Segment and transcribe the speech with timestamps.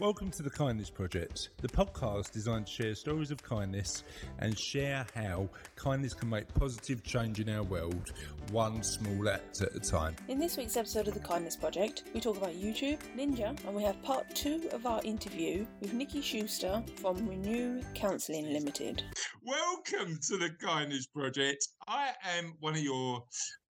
[0.00, 4.04] Welcome to the Kindness Project, the podcast designed to share stories of kindness
[4.38, 8.12] and share how kindness can make positive change in our world,
[8.52, 10.14] one small act at a time.
[10.28, 13.82] In this week's episode of the Kindness Project, we talk about YouTube, Ninja, and we
[13.82, 19.02] have part two of our interview with Nikki Schuster from Renew Counselling Limited.
[19.44, 21.66] Welcome to the Kindness Project.
[21.88, 23.24] I am one of your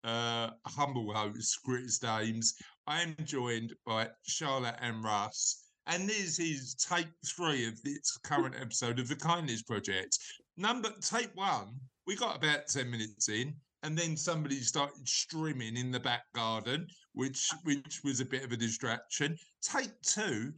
[0.04, 2.54] uh, humble hosts, Chris Dames.
[2.86, 5.64] I am joined by Charlotte and Russ.
[5.90, 10.18] And this is take three of this current episode of the Kindness Project.
[10.58, 15.92] Number take one, we got about 10 minutes in, and then somebody started streaming in
[15.92, 19.38] the back garden, which which was a bit of a distraction.
[19.62, 20.52] Take two,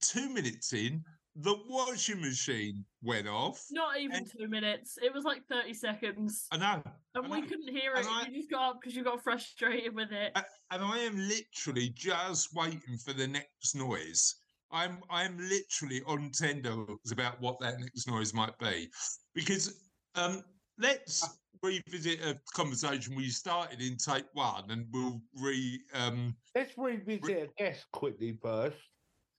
[0.00, 1.04] two minutes in,
[1.38, 3.62] the washing machine went off.
[3.70, 4.96] Not even And- two minutes.
[5.02, 6.46] It was like 30 seconds.
[6.50, 6.82] I know.
[7.14, 7.46] And I we know.
[7.46, 8.06] couldn't hear it.
[8.08, 10.32] I- You just got up because you got frustrated with it.
[10.70, 14.36] And I am literally just waiting for the next noise.
[14.70, 18.88] I'm I'm literally on tenterhooks about what that next noise might be,
[19.34, 19.80] because
[20.14, 20.42] um,
[20.78, 21.26] let's
[21.62, 26.34] revisit a conversation we started in take one, and we'll re um.
[26.54, 28.76] Let's revisit a guest quickly first.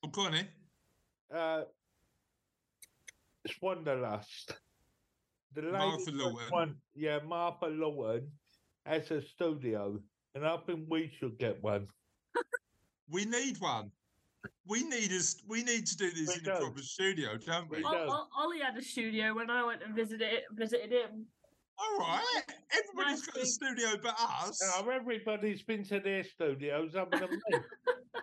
[0.03, 0.47] Oh, go on in.
[1.33, 1.63] Uh,
[3.47, 4.53] Swanderlust.
[5.53, 6.47] The lady Martha Lawton.
[6.51, 8.31] won- yeah, Martha Lawton
[8.85, 9.99] has a studio,
[10.35, 11.87] and I think we should get one.
[13.09, 13.91] We need one.
[14.67, 15.35] We need us.
[15.47, 17.77] We need to do this We in a proper studio, don't we?
[17.79, 17.97] We O- do.
[18.11, 21.25] O- Ollie had a studio when I went and visited it, visited him.
[21.79, 22.43] All right.
[22.71, 24.59] Everybody's Nice got a studio but us.
[24.81, 27.59] Now, everybody's been to their studios other than me.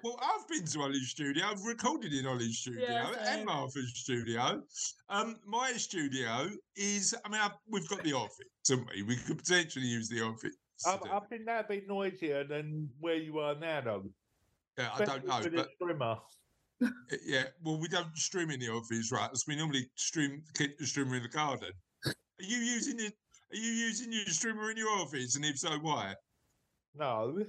[0.03, 1.44] Well, I've been to Ollie's studio.
[1.47, 3.38] I've recorded in Ollie's studio same.
[3.38, 4.61] and Martha's studio.
[5.09, 7.14] Um, my studio is.
[7.25, 8.36] I mean, I've, we've got the office,
[8.69, 9.03] haven't we?
[9.05, 10.56] We could potentially use the office.
[10.84, 11.22] I, do I it.
[11.31, 14.05] think that'd be noisier than where you are now, though.
[14.78, 16.17] Yeah, I don't know, but streamer.
[17.27, 17.44] yeah.
[17.62, 19.31] Well, we don't stream in the office, right?
[19.34, 21.70] So we normally stream the streamer in the garden.
[22.06, 23.12] Are you using it?
[23.53, 25.37] Are you using your streamer in your office?
[25.37, 26.15] And if so, why?
[26.98, 27.44] No.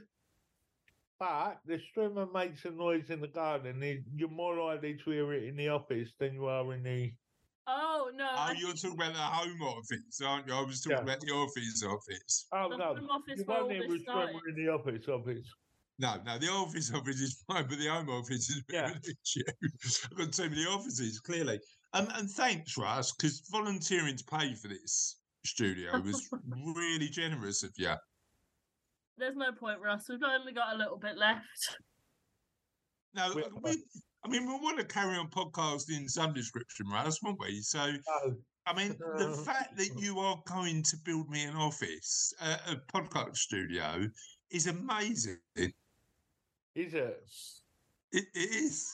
[1.20, 3.82] But the streamer makes a noise in the garden.
[3.82, 7.12] and You're more likely to hear it in the office than you are in the.
[7.68, 8.28] Oh, no.
[8.32, 10.54] Oh, I you're think talking about the home office, aren't you?
[10.54, 11.04] I was talking Yeah.
[11.04, 12.46] about the office office.
[12.54, 12.96] Oh the no!
[12.96, 14.42] home office You where all won't hear this a streamer started.
[14.50, 15.08] in the office.
[15.08, 15.48] Office.
[15.98, 18.92] No, no, the office office is fine, but the home office is a bit of
[18.92, 19.42] an issue.
[20.12, 21.60] I've got too many offices, clearly.
[21.94, 26.28] Um, and thanks, Russ, because volunteering to pay for this studio was
[26.76, 27.94] really generous of you.
[29.18, 30.04] There's no point, Russ.
[30.10, 31.78] We've only got a little bit left.
[33.14, 33.84] No, We- we,
[34.26, 37.62] I mean, we want to carry on podcasting in some description, Russ, won't we?
[37.62, 38.36] So, No.
[38.66, 42.58] I mean, the Uh, fact that you are going to build me an office, uh,
[42.68, 44.06] a podcast studio,
[44.50, 45.40] is amazing.
[46.76, 47.24] It, Is it?
[48.12, 48.94] it is.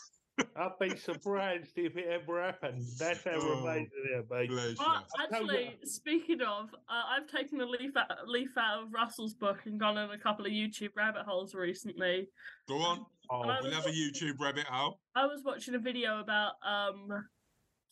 [0.56, 2.84] I'd be surprised if it ever happened.
[2.98, 4.48] That's how Oh, amazing it be.
[4.48, 5.28] Bless But you.
[5.30, 9.34] tell you- actually, speaking of, uh, I've taken a leaf out, leaf out of Russell's
[9.34, 12.30] book and gone on a couple of YouTube rabbit holes recently.
[12.68, 13.06] Go on.
[13.30, 15.00] Oh, I We'll have a YouTube rabbit hole.
[15.16, 17.28] I was watching a video about um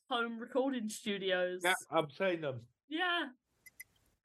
[0.10, 1.62] home recording studios.
[1.64, 2.62] yeah, I'm saying them.
[2.88, 3.28] Yeah,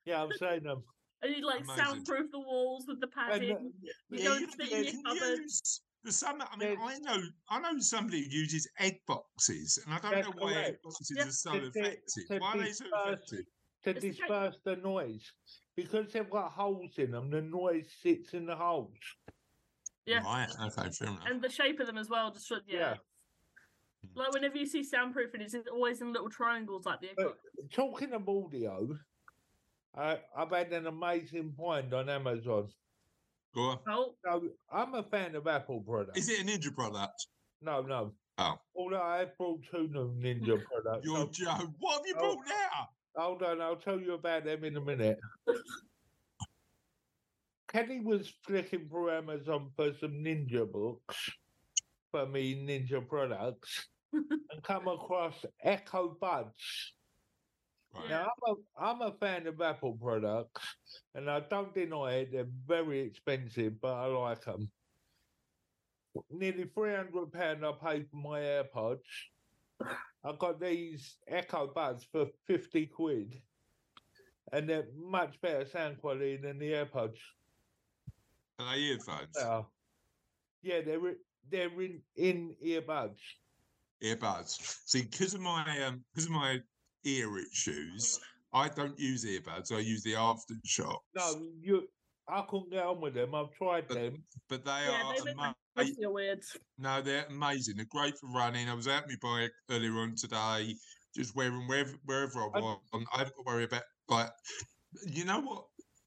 [0.06, 0.82] Yeah, I'm saying them.
[1.25, 1.85] And you like Amazing.
[1.85, 3.73] soundproof the walls with the And, uh, padding.
[4.11, 5.39] You Yeah, go you and sit in you your can cupboard.
[5.41, 6.43] use the some.
[6.43, 10.11] I mean, There's- I know, I know somebody who uses egg boxes, and I don't
[10.12, 11.27] That's know why egg boxes Yeah.
[11.27, 12.27] are so To- to- effective.
[12.29, 13.47] to Why are they so effective?
[13.85, 15.33] To It's disperse the noise.
[15.77, 18.97] Because they've got holes in them, the noise sits in the holes.
[20.06, 20.23] Yeah.
[20.23, 20.49] Right.
[20.61, 20.91] Okay.
[20.91, 21.27] Fair enough.
[21.27, 22.61] And the shape of them as well, just yeah.
[22.67, 22.97] Yeah.
[24.15, 27.39] Like whenever you see soundproofing, it's always in little triangles like the egg But box.
[27.73, 28.87] talking of audio,
[29.97, 32.69] I, I've had an amazing find on Amazon.
[33.55, 33.78] Go on.
[33.88, 36.19] Oh, So I'm a fan of Apple products.
[36.19, 37.27] Is it a ninja product?
[37.62, 38.12] No, no.
[38.38, 38.55] Oh.
[38.77, 41.05] Although I brought two new Ninja products.
[41.06, 41.72] You're So- Joe.
[41.78, 42.34] What have you Oh.
[42.34, 42.88] brought now?
[43.16, 45.21] Hold on, I'll tell you about them in a minute.
[47.69, 51.16] Kenny was flicking through Amazon for some ninja books
[52.11, 56.93] for me ninja products and come across Echo Buds.
[57.94, 58.11] Right.
[58.11, 60.76] Now I'm a I'm a fan of Apple products
[61.14, 64.70] and I don't deny it, they're very expensive, but I like them.
[66.31, 68.99] Nearly three hundred pound I paid for my AirPods.
[70.25, 73.41] I got these Echo Buds for fifty quid,
[74.52, 77.19] and they're much better sound quality than the AirPods.
[78.58, 79.37] Are they earphones?
[79.37, 79.62] Uh,
[80.62, 81.17] yeah, they're
[81.50, 83.19] they're in in earbuds.
[84.02, 84.79] Earbuds.
[84.87, 86.61] See, because of my um, because of my
[87.05, 88.21] ear issues,
[88.53, 89.73] I don't use earbuds.
[89.73, 90.99] I use the AfterShokz.
[91.15, 91.89] No, you.
[92.27, 93.35] I couldn't get on with them.
[93.35, 94.25] I've tried But- them.
[94.49, 96.41] but they Yeah, are they look like I- Those feel weird.
[96.79, 97.77] No, they're amazing.
[97.77, 98.69] They're great for running.
[98.69, 100.77] I was out my bike earlier on today,
[101.17, 102.79] just wearing wherever wherever I I- was.
[102.95, 104.31] I haven't got to worry about like
[105.06, 105.67] you know what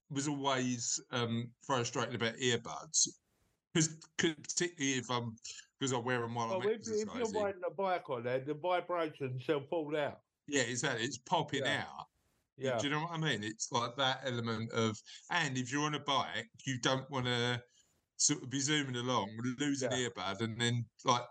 [0.10, 3.10] was always um frustrating about earbuds
[3.74, 5.36] because particularly if I'm
[5.80, 8.40] because I wear them while Well, I'm if, if you're riding a bike on there,
[8.40, 10.22] the vibrations will fall out.
[10.48, 11.06] Yeah, exactly.
[11.06, 11.86] It's popping Yeah.
[11.90, 12.06] out.
[12.58, 12.78] Yeah.
[12.80, 13.44] Do you know what I mean?
[13.44, 14.98] It's like that element of,
[15.30, 17.62] and if you're on a bike, you don't want to
[18.18, 20.10] sort of be zooming along, lose an Yeah.
[20.10, 21.26] earbud, and then like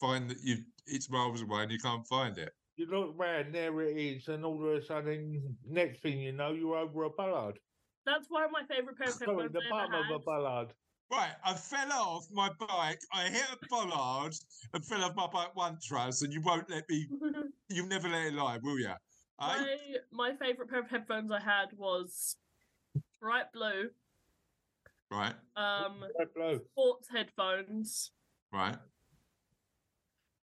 [0.00, 2.52] find that you it's miles away and you can't find it.
[2.76, 6.52] You look round, there it is, and all of a sudden, next thing you know,
[6.52, 7.58] you're over a bollard.
[8.04, 10.74] That's one of my favourite pair of Sorry, headphones the I bottom of a had.
[11.10, 11.22] Bollard.
[11.22, 13.00] Right, I fell off my bike.
[13.12, 14.34] I hit a bollard
[14.74, 17.06] and fell off my bike once, Russ, and you won't let me.
[17.68, 18.92] You'll never let it lie, will you?
[19.40, 19.76] my
[20.10, 22.36] my favourite pair of headphones I had was
[23.20, 23.90] bright blue,
[25.10, 26.60] Right, um, Red blue.
[26.72, 28.10] sports headphones,
[28.52, 28.76] right.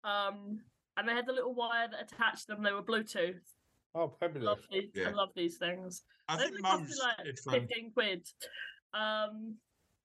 [0.04, 0.60] um,
[0.96, 2.62] and they had the little wire that attached them.
[2.62, 3.40] They were Bluetooth.
[3.94, 4.46] Oh, fabulous.
[4.46, 4.90] Love these.
[4.94, 5.08] Yeah.
[5.08, 6.02] I love these things.
[6.28, 7.68] I they think only cost most like headphones.
[7.68, 8.26] fifteen quid.
[8.94, 9.54] Um,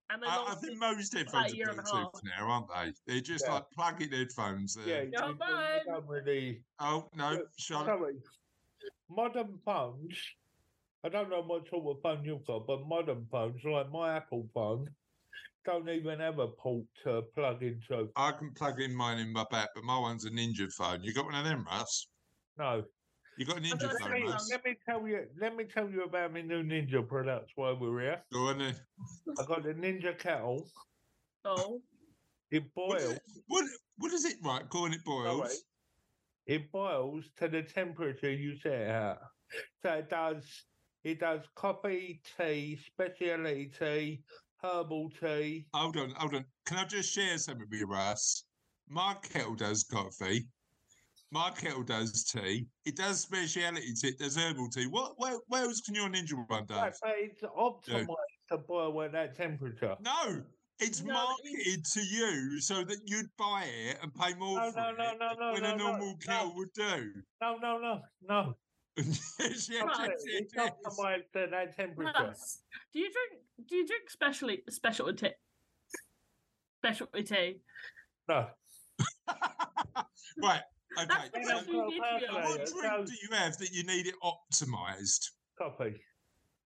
[0.10, 2.68] and they I, I think most about a headphones are and a Bluetooth now, aren't
[2.68, 2.94] they?
[3.14, 3.54] They're just Yeah.
[3.56, 4.78] like plug-in headphones.
[4.80, 5.04] Yeah, There.
[5.06, 6.64] you, Go you- you don't really.
[6.80, 7.88] Oh no, Yeah, Charlotte.
[8.00, 8.16] Sorry.
[9.10, 10.18] Modern phones,
[11.04, 14.48] I don't know what sort of phone you've got, but modern phones, like my Apple
[14.54, 14.88] phone,
[15.66, 18.10] don't even have a port to plug into.
[18.16, 21.04] I can plug in mine in my back, but my one's a Ninja phone.
[21.04, 22.08] You got one of them, Russ?
[22.58, 22.84] No.
[23.38, 25.26] You got a Ninja the Let me, let me tell you.
[25.40, 28.22] Let me tell you about my new Ninja products while we're here.
[28.32, 28.76] Go on then.
[29.40, 30.68] I got the Ninja kettle.
[31.46, 31.82] Oh,
[32.52, 33.16] It What is boils.
[33.16, 33.22] it?
[33.48, 33.66] What,
[33.98, 34.36] what is it?
[34.44, 35.40] Right, go on, it boils.
[35.40, 35.56] Sorry.
[36.46, 39.20] It boils to the temperature you set it at.
[39.82, 40.44] So it does.
[41.04, 44.24] It does coffee, tea, specialty tea,
[44.62, 45.66] herbal tea.
[45.74, 46.46] Hold on, hold on.
[46.66, 48.46] Can I just share something with you, Russ?
[48.88, 50.48] My kettle does coffee.
[51.34, 52.68] My kettle does tea.
[52.86, 54.10] It does speciality tea.
[54.10, 54.86] It does herbal tea.
[54.86, 55.14] What?
[55.18, 56.76] Where, where else can your Ninja one do?
[56.76, 58.06] Right, but it's optimized
[58.52, 59.96] to boil at that temperature.
[60.00, 60.44] No,
[60.80, 64.80] it's No, marketed to you so that you'd buy it and pay more No, for
[64.80, 66.16] no, it no, no, no, when no, a normal no.
[66.24, 67.12] kettle would do.
[67.42, 68.54] No, no, no, no.
[68.98, 70.72] yes, yes, Right, yes, It's yes.
[70.86, 72.12] optimized at that temperature.
[72.16, 72.62] Russ,
[72.94, 73.42] do you drink?
[73.68, 75.34] Do you drink specially specialty tea?
[76.78, 77.62] Specialty tea.
[78.30, 78.50] No.
[80.44, 80.62] right.
[80.98, 81.08] Okay.
[81.08, 84.16] That's so you need to what drink so- do you have that you need it
[84.24, 85.30] optimized?
[85.58, 86.00] Coffee.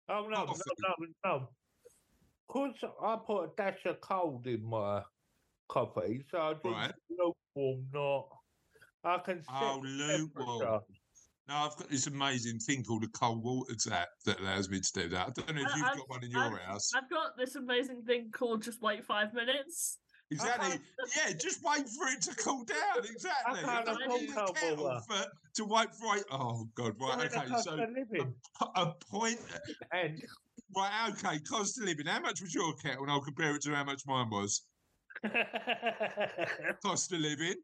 [0.08, 0.60] Oh no, Coffee.
[0.82, 0.94] no,
[1.24, 1.48] no, no.
[2.48, 5.02] Cause I put a dash of cold in my
[5.68, 6.92] coffee, so I drink Right.
[7.10, 8.28] lukewarm, not.
[9.04, 10.60] I can oh, set Oh, lukewarm.
[10.60, 10.84] temperature.
[11.48, 14.92] No, I've got this amazing thing called a cold water tap that allows me to
[14.92, 15.28] do that.
[15.28, 16.92] I don't know if you've I've- got one in your I've- house.
[16.94, 19.98] I've got this amazing thing called just wait five minutes.
[20.30, 20.80] Exactly.
[21.16, 23.04] Yeah, just wait for it to cool down.
[23.04, 23.60] Exactly.
[23.62, 25.24] Don't need a kettle for,
[25.54, 26.24] to wait for it.
[26.32, 26.94] Oh God!
[26.98, 27.32] Right.
[27.32, 27.46] Okay.
[27.62, 28.34] So living.
[28.74, 29.38] a point.
[29.54, 30.22] Uh, and
[30.74, 31.10] Right.
[31.10, 31.38] Okay.
[31.40, 32.06] Cost of living.
[32.06, 33.02] How much was your kettle?
[33.02, 34.62] And I'll compare it to how much mine was.
[36.82, 37.54] Cost of living.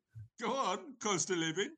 [0.42, 0.78] Go on.
[1.00, 1.70] Cost of living.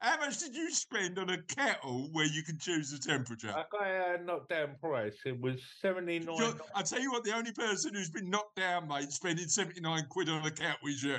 [0.00, 3.48] How much did you spend on a kettle where you can choose the temperature?
[3.48, 5.16] I got uh, a knockdown price.
[5.24, 6.36] It was seventy nine.
[6.36, 10.04] You're- I tell you what, the only person who's been knocked down, mate, spending 79
[10.10, 11.18] quid on a kettle is you.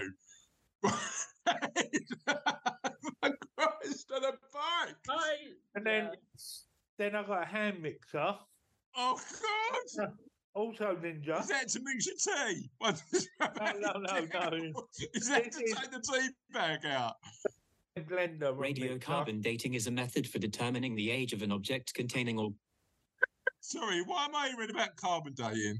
[0.83, 0.91] My
[3.57, 4.95] Christ, on a bike.
[5.09, 5.35] I
[5.75, 6.09] And then, yeah.
[6.97, 8.35] then I got a hand mixer.
[8.95, 9.19] Oh,
[9.97, 10.11] God.
[10.53, 11.39] Also Ninja.
[11.39, 12.69] Is that to mix your tea?
[12.79, 14.83] What is that No, no, no, no.
[15.13, 17.15] Is that This to is- take the tea bag out?
[17.97, 18.57] a blender.
[18.57, 18.85] mixer.
[18.87, 22.53] Radiocarbon dating is a method for determining the age of an object containing all
[23.59, 25.79] Sorry, why am I hearing about carbon dating?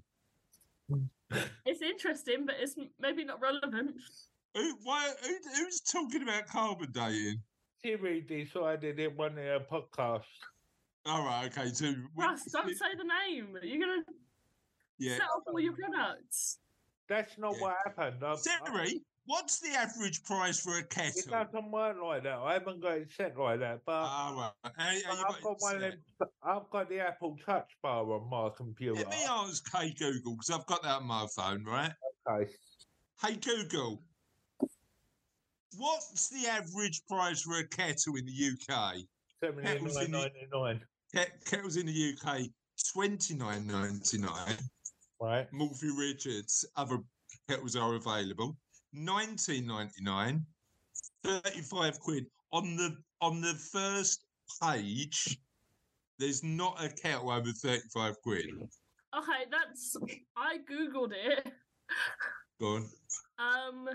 [1.66, 3.92] it's interesting, but it's maybe not relevant.
[4.56, 7.42] Who, why, who, who's talking about carbon dating?
[7.84, 10.24] Siri decided it wanted a podcast.
[11.06, 11.70] All right, okay.
[11.74, 13.58] So, we- Russ, don't say the name.
[13.64, 14.04] You're gonna
[15.02, 15.14] yeah.
[15.18, 16.60] set up all your products.
[17.10, 17.62] That's not Yeah.
[17.62, 18.24] what happened.
[18.24, 21.22] I, I, Siri, what's the average price for a kettle?
[21.26, 22.38] it doesn't work like that.
[22.38, 23.82] I haven't got it set like that.
[23.86, 24.74] But, Ah, right.
[24.78, 25.92] How- how but I've got one of set?
[26.20, 28.96] them, I've got the Apple Touch bar on my computer.
[28.96, 31.92] Let me ask Hey Google, because I've got that on my phone, right?
[32.30, 32.52] Okay.
[33.22, 34.02] Hey Google,
[35.78, 38.96] what's the average price for a kettle in the UK?
[39.44, 40.82] Seventy Kettles in the- ninety nine.
[41.14, 42.50] Ket- Kettles in the UK,
[42.94, 44.58] twenty nine ninety nine.
[45.22, 45.48] Right.
[45.54, 46.98] Morphy Richards, other
[47.48, 48.58] kettles are available.
[48.92, 50.46] Nineteen ninety nine.
[51.24, 52.26] 35 quid.
[52.52, 54.26] On the on the first
[54.62, 55.38] page,
[56.18, 58.46] there's not a kettle over 35 quid.
[59.16, 59.96] Okay, that's
[60.36, 61.48] I googled it.
[62.60, 62.90] Go on.
[63.38, 63.90] Um,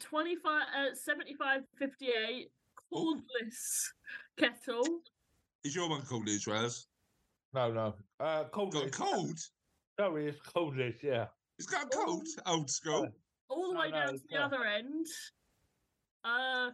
[0.00, 2.50] 25, uh, 75, 58,
[2.92, 3.16] Oh.
[3.20, 3.88] cordless
[4.38, 5.00] kettle.
[5.64, 6.86] Is your one called this, Raz?
[7.54, 7.94] No, no.
[8.20, 8.92] Uh, Got a cordless.
[8.92, 9.38] cold?
[9.98, 11.02] Sorry, it's cordless.
[11.02, 11.26] Yeah.
[11.58, 12.26] It's got a cold.
[12.46, 13.08] Old school.
[13.48, 14.52] all the way no, down to the not.
[14.52, 15.06] other end.
[16.24, 16.70] Uh,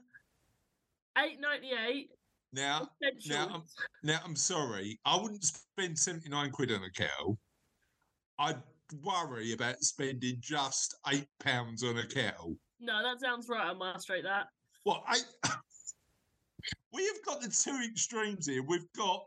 [1.19, 2.11] eight ninety eight.
[2.53, 2.89] Now,
[3.27, 3.63] now, I'm,
[4.03, 4.99] now, I'm sorry.
[5.05, 7.39] I wouldn't spend 79 quid on a kettle.
[8.41, 8.61] I'd
[9.05, 12.57] worry about spending just eight pounds on a kettle.
[12.81, 14.25] no, that sounds right on my street.
[14.25, 14.47] That
[14.85, 15.27] Well, Eight?
[16.93, 18.65] we have got the two extremes here.
[18.65, 19.25] We've got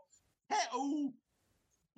[0.52, 1.14] kettle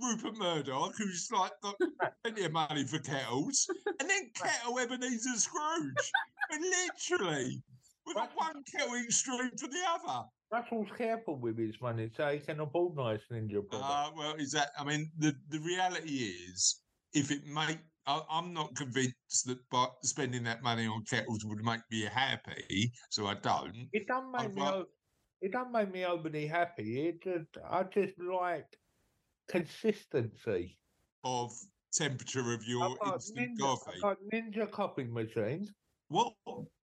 [0.02, 1.76] Rupert Murdoch, who's like got
[2.24, 3.68] plenty of money for kettles,
[4.00, 6.12] and then kettle Ebenezer Scrooge.
[6.52, 7.64] and literally,
[8.06, 10.28] we've got one kettle extreme to the other.
[10.52, 13.90] That's Russell's careful with his money, so he can afford nice ninja products.
[13.90, 14.70] Uh, well, is that?
[14.78, 16.82] I mean, the the reality is,
[17.14, 21.64] if it make, I, I'm not convinced that by spending that money on kettles would
[21.64, 23.88] make me happy, so I don't.
[23.94, 24.62] it don't make I'd me.
[24.62, 24.86] ra- o-
[25.42, 27.08] It don't make me overly happy.
[27.08, 28.68] It just, I just like
[29.48, 30.78] consistency.
[31.24, 31.54] Of
[31.94, 33.92] temperature of your I've instant ninja, coffee.
[33.96, 35.68] I've got ninja coffee machine.
[36.10, 36.34] What?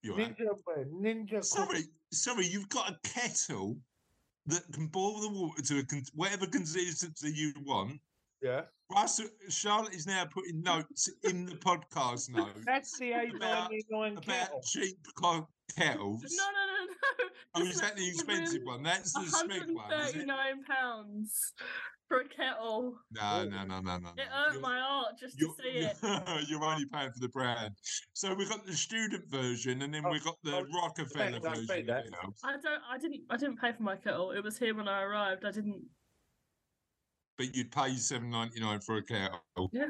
[0.02, 0.28] You have?
[0.30, 1.44] Ninja, uh, ninja.
[1.44, 2.46] Sorry, coffee- sorry.
[2.46, 3.76] You've got a kettle
[4.46, 8.00] that can boil the water to a con- whatever consistency you want.
[8.42, 8.62] Yeah.
[8.90, 13.86] Russell, Charlotte is now putting notes in the podcast notes That's the eight About- ninety
[13.90, 14.62] nine about kettle.
[14.66, 16.22] cheap co- kettles.
[16.36, 16.61] no, no, no, no.
[17.54, 18.82] Oh, This is that the expensive one?
[18.82, 20.26] That's the Smeg one, is it?
[20.26, 21.52] 139 pounds
[22.08, 22.94] for a kettle.
[23.12, 24.08] No, no, no, no, no.
[24.16, 24.52] It no.
[24.52, 25.96] hurt my heart just to see it.
[26.02, 27.74] you're, you're only paying for the brand.
[28.14, 31.48] So we've got the student version, and then Oh, we've got the oh, Rockefeller I
[31.50, 31.66] version.
[31.66, 32.04] paid that.
[32.06, 32.32] you know.
[32.44, 32.80] I don't.
[32.90, 33.20] I didn't.
[33.30, 34.30] I didn't pay for my kettle.
[34.32, 35.44] It was here when I arrived.
[35.44, 35.82] I didn't.
[37.38, 39.70] But you'd pay seven ninety nine for a kettle.
[39.72, 39.86] Yeah.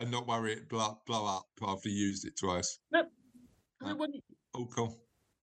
[0.00, 2.78] And not worry it blow, blow up after you used it twice.
[2.94, 3.02] I
[3.82, 3.96] Right.
[3.98, 4.22] wouldn't.
[4.54, 4.96] Oh, cool.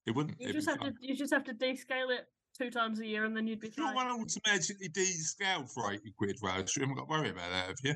[0.06, 0.40] It wouldn't.
[0.40, 0.94] You just be have to.
[1.02, 3.78] You just have to descale it two times a year, and then you'd be If
[3.78, 3.96] you fine.
[3.96, 7.76] want automatically descale for 80 quid, Rose, you haven't got to worry about that, have
[7.84, 7.96] you?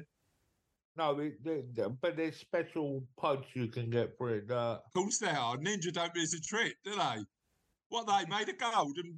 [0.98, 4.50] No, it, the- the- but there's special pods you can get for it.
[4.52, 5.56] Uh, Of course they are.
[5.58, 7.24] Ninja don't miss a trick, do they?
[7.90, 9.18] What they made of gold and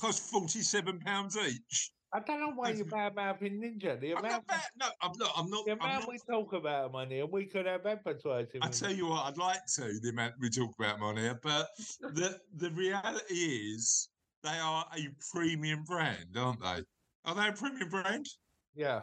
[0.00, 1.92] cost forty-seven pounds each.
[2.14, 3.98] I don't know why That's- you bad mouthing ninja.
[3.98, 4.62] The I'm amount, not bad.
[4.76, 5.32] No, I'm not.
[5.34, 5.64] I'm not.
[5.64, 8.60] the amount not we talk about money, and we could have advertising.
[8.62, 11.68] I tell you what, I'd like to the amount we talk about on here, but
[12.00, 14.10] the the reality is
[14.42, 16.82] they are a premium brand, aren't they?
[17.24, 18.26] Are they a premium brand?
[18.74, 19.02] yeah,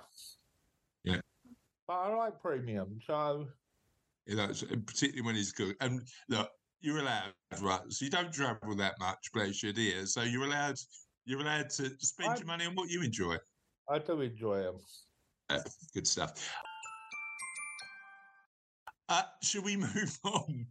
[1.03, 1.21] Yeah.
[1.87, 3.47] But I like premium, so
[4.27, 4.47] You know,
[4.85, 5.75] particularly when it's good.
[5.81, 6.49] And look,
[6.81, 7.81] you're allowed, right?
[7.89, 10.05] So you don't travel that much, bless your dear.
[10.05, 10.75] So you're allowed.
[11.29, 13.35] You're allowed to spend your I'm- money on what you enjoy.
[13.87, 14.79] I do enjoy them.
[15.47, 15.59] Uh,
[15.93, 16.51] good stuff.
[19.07, 20.65] Uh, should we move on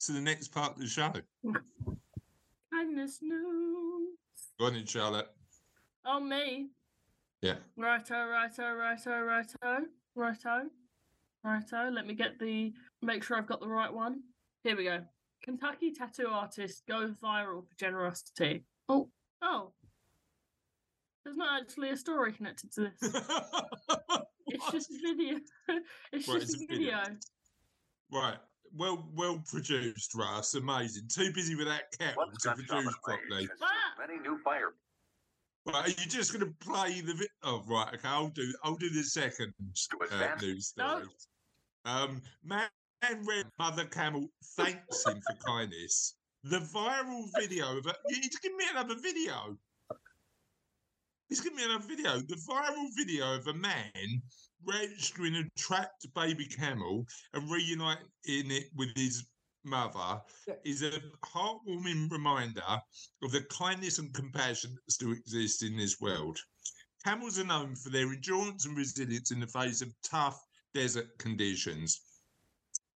[0.00, 1.10] to the next part of the show?
[2.70, 4.08] Kindness news.
[4.60, 5.28] Go on in, Charlotte.
[6.04, 6.68] Oh me.
[7.40, 7.54] Yeah.
[7.78, 9.56] Righto, righto, righto, righto,
[10.14, 10.60] righto,
[11.42, 11.90] righto.
[11.90, 12.74] Let me get the.
[13.00, 14.24] Make sure I've got the right one.
[14.62, 15.00] Here we go.
[15.42, 18.66] Kentucky tattoo artist goes viral for generosity.
[18.90, 19.08] Oh,
[19.44, 19.72] oh.
[21.24, 23.14] There's not actually a story connected to this.
[24.46, 25.38] It's just a video.
[26.12, 26.98] it's Right, just it's a a video.
[27.02, 27.16] video.
[28.12, 28.36] Right.
[28.76, 30.54] Well, well produced, Russ.
[30.54, 31.08] Amazing.
[31.08, 33.22] Too busy with that kettle Once to produce properly.
[33.30, 33.66] Range has Ah!
[33.96, 34.74] sold many new fire
[35.66, 35.86] Right.
[35.86, 37.14] Are you just going to play the?
[37.14, 37.88] Vi- oh, right.
[37.94, 38.06] Okay.
[38.06, 38.52] I'll do.
[38.62, 40.98] I'll do the second uh, advance- news No.
[40.98, 41.08] story.
[41.86, 42.68] Um, man,
[43.26, 46.16] red mother camel thanks him for kindness.
[46.46, 47.96] The viral video of it.
[48.10, 49.56] You need to give me another video.
[51.30, 52.18] He's giving me another video.
[52.18, 54.22] The viral video of a man
[54.62, 57.96] rescuing a trapped baby camel and reuniting
[58.26, 59.24] it with his
[59.64, 60.20] mother
[60.66, 60.92] is a
[61.24, 62.82] heartwarming reminder
[63.22, 66.38] of the kindness and compassion that still exist in this world.
[67.02, 70.38] Camels are known for their endurance and resilience in the face of tough
[70.74, 72.02] desert conditions.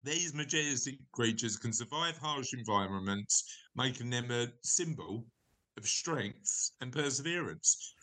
[0.09, 3.45] These majestic creatures can survive harsh environments,
[3.77, 5.27] making them a symbol
[5.77, 7.95] of strength and perseverance.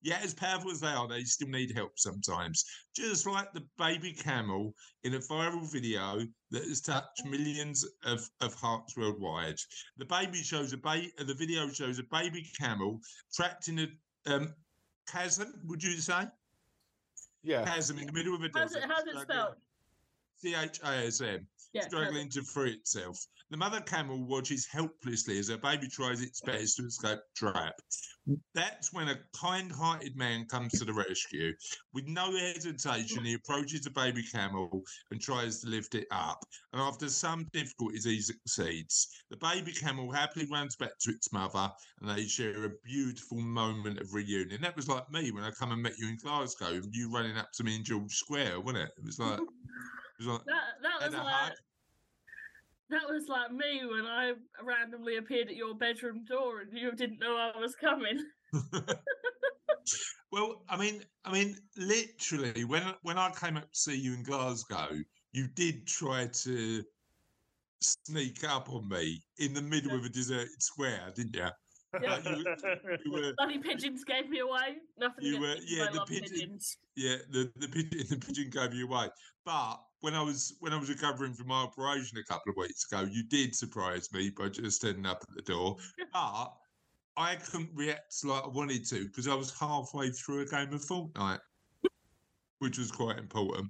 [0.00, 2.64] Yet, as powerful as they are, they still need help sometimes.
[2.96, 8.54] Just like the baby camel in a viral video that has touched millions of, of
[8.54, 9.54] hearts worldwide.
[9.98, 12.98] The baby shows a ba- uh, the video shows a baby camel
[13.32, 13.86] trapped in a
[14.34, 14.52] um,
[15.08, 15.54] chasm.
[15.66, 16.24] Would you say
[17.44, 18.82] Yeah, chasm in the middle of a How's desert?
[18.82, 19.54] it, how's it spelled?
[20.38, 21.46] C H A S M.
[21.72, 23.18] Yeah, struggling to free itself.
[23.50, 27.74] The mother camel watches helplessly as her baby tries its best to escape trap.
[28.54, 31.52] That's when a kind hearted man comes to the rescue.
[31.92, 36.44] With no hesitation, he approaches the baby camel and tries to lift it up.
[36.72, 39.08] And after some difficulties, he succeeds.
[39.30, 43.98] The baby camel happily runs back to its mother and they share a beautiful moment
[43.98, 44.60] of reunion.
[44.60, 47.50] That was like me when I come and met you in Glasgow, you running up
[47.54, 48.92] to me in George Square, wasn't it?
[48.98, 49.40] It was like,
[50.20, 51.52] like, That that was like
[52.90, 57.18] that was like me when I randomly appeared at your bedroom door and you didn't
[57.18, 58.22] know I was coming.
[60.30, 64.22] well, I mean, I mean, literally, when when I came up to see you in
[64.22, 64.88] Glasgow,
[65.32, 66.82] you did try to
[67.80, 71.48] sneak up on me in the middle of a deserted square, didn't you?
[72.00, 72.18] Yeah.
[72.24, 72.44] You,
[73.04, 74.78] you were, Bloody pigeons gave me away.
[74.98, 76.78] Nothing You were- yeah, the love pigeon- pigeons.
[76.96, 79.08] yeah, the the pigeon, the pigeon gave you away.
[79.44, 82.90] But when I was when I was recovering from my operation a couple of weeks
[82.90, 85.76] ago, you did surprise me by just turning up at the door.
[86.12, 86.52] But
[87.16, 90.80] I couldn't react like I wanted to because I was halfway through a game of
[90.82, 91.40] Fortnite,
[92.60, 93.68] which was quite important.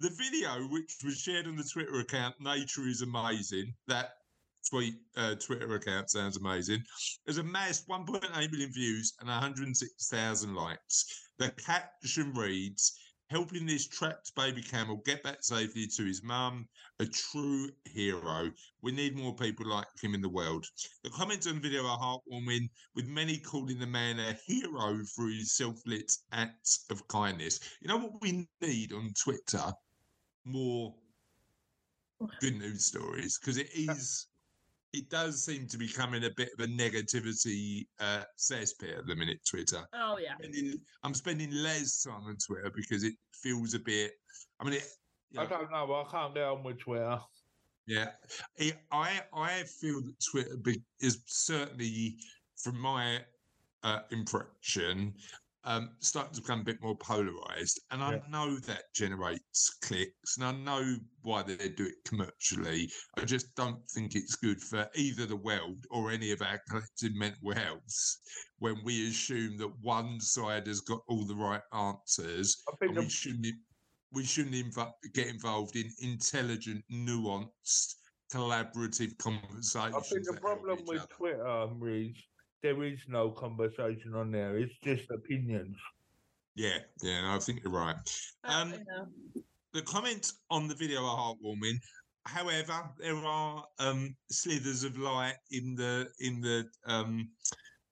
[0.00, 4.12] The video, which was shared on the Twitter account, Nature is Amazing, that
[4.68, 6.82] tweet uh, Twitter account sounds amazing,
[7.26, 11.28] has amassed 1.8 million views and 106,000 likes.
[11.38, 12.98] The caption reads,
[13.30, 18.50] helping this trapped baby camel get back safely to his mum, a true hero.
[18.82, 20.66] We need more people like him in the world.
[21.04, 25.28] The comments on the video are heartwarming, with many calling the man a hero for
[25.28, 27.60] his self-lit acts of kindness.
[27.80, 29.72] You know what we need on Twitter?
[30.44, 30.94] More
[32.40, 34.26] good news stories because it is
[34.92, 39.14] it does seem to be coming a bit of a negativity uh cesspit at the
[39.14, 40.34] minute twitter Oh yeah.
[40.38, 44.12] spending, i'm spending less time on twitter because it feels a bit
[44.60, 44.84] i mean it,
[45.38, 45.94] I yeah, don't know.
[45.94, 47.18] I can't get on with Twitter.
[47.86, 48.10] yeah
[48.56, 52.16] it, i i feel that twitter be, is certainly
[52.56, 53.20] from my
[53.82, 55.14] uh, impression
[55.64, 57.80] um, starting to become a bit more polarized.
[57.90, 58.28] And I Yeah.
[58.28, 62.90] know that generates clicks, and I know why they do it commercially.
[63.16, 67.14] I just don't think it's good for either the world or any of our collective
[67.14, 68.16] mental health
[68.58, 73.04] when we assume that one side has got all the right answers, I think and
[73.04, 73.46] we shouldn't.
[74.12, 77.94] We shouldn't invo- get involved in intelligent, nuanced,
[78.32, 79.94] collaborative conversations.
[79.94, 81.06] I think the problem with other.
[81.10, 82.24] Twitter is
[82.62, 84.56] there is no conversation on there.
[84.56, 85.76] It's just opinions.
[86.54, 87.96] Yeah, yeah, no, I think you're right.
[88.44, 89.42] Um, yeah.
[89.72, 91.78] the comments on the video are heartwarming.
[92.26, 97.30] However, there are um, slithers of light in the in the um,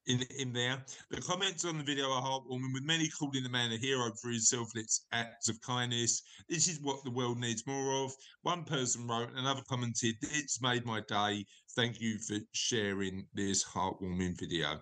[0.09, 0.83] in in there.
[1.11, 4.29] The comments on the video are heartwarming, with many calling the man a hero for
[4.29, 6.21] his selfless acts of kindness.
[6.49, 8.11] This is what the world needs more of.
[8.41, 11.45] One person wrote, and another commented, "It's made my day.
[11.75, 14.81] Thank you for sharing this heartwarming video."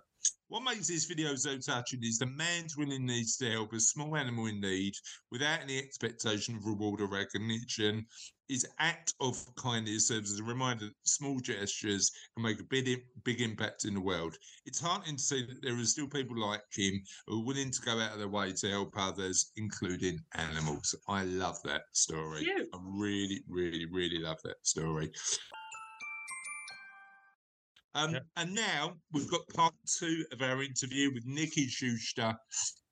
[0.50, 4.46] What makes this video so touching is the man's willingness to help a small animal
[4.46, 4.94] in need
[5.30, 8.06] without any expectation of reward or recognition.
[8.48, 13.02] His act of kindness serves as a reminder that small gestures can make a big,
[13.26, 14.38] big impact in the world.
[14.66, 16.94] It's heartening to see that there are still people like him
[17.28, 20.96] who are willing to go out of their way to help others, including animals.
[21.10, 22.46] I love that story.
[22.46, 22.70] Cute.
[22.74, 25.12] I really, really, really love that story.
[27.96, 28.20] Um, Yeah.
[28.36, 32.36] And now we've got part two of our interview with Nikki Schuster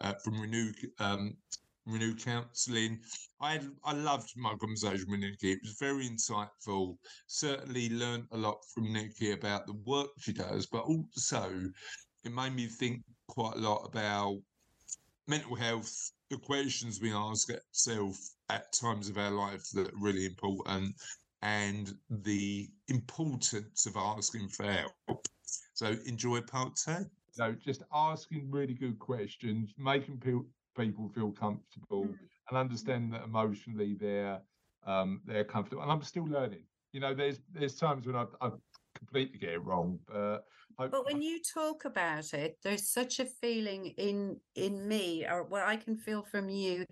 [0.01, 1.37] uh, from Renew um,
[1.85, 2.99] Renew Counselling.
[3.39, 5.51] I I loved my conversation with Nikki.
[5.51, 6.97] It was very insightful.
[7.27, 11.71] Certainly learned a lot from Nikki about the work she does, but also
[12.23, 14.37] it made me think quite a lot about
[15.27, 20.25] mental health, the questions we ask ourselves at times of our life that are really
[20.25, 20.95] important,
[21.41, 25.27] and the importance of asking for help.
[25.73, 27.05] So enjoy part two.
[27.31, 30.45] So just asking really good questions, making people
[30.77, 32.07] people feel comfortable
[32.49, 34.41] and understand that emotionally they're
[34.85, 35.83] um, they're comfortable.
[35.83, 36.63] And I'm still learning.
[36.93, 38.51] You know, there's there's times when I I
[38.95, 40.45] completely get it wrong, but
[40.79, 45.43] I, But when you talk about it, there's such a feeling in in me, or
[45.43, 46.85] what I can feel from you,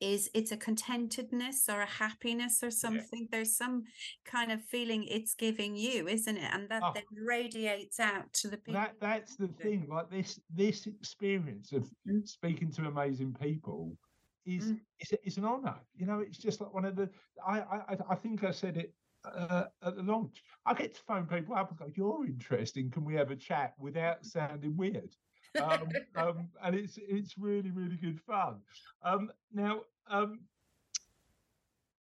[0.00, 3.26] is it's a contentedness or a happiness or something.
[3.30, 3.84] There's some
[4.24, 6.50] kind of feeling it's giving you, isn't it?
[6.54, 6.92] And that Oh.
[6.94, 8.74] then radiates out to the people.
[8.74, 12.26] that that's the thing like this this experience of Mm.
[12.28, 13.96] speaking to amazing people
[14.44, 14.80] is Mm.
[15.00, 17.08] it's, it's an honor you know it's just like one of the
[17.46, 18.90] i I- i think i said it
[19.24, 20.42] uh, at the launch.
[20.66, 22.90] I get to phone people up and go you're interesting.
[22.90, 23.74] Can we have a chat?
[23.78, 25.14] without sounding weird.
[25.56, 28.62] Um, um and it's it's really really good fun.
[29.02, 30.48] Um now um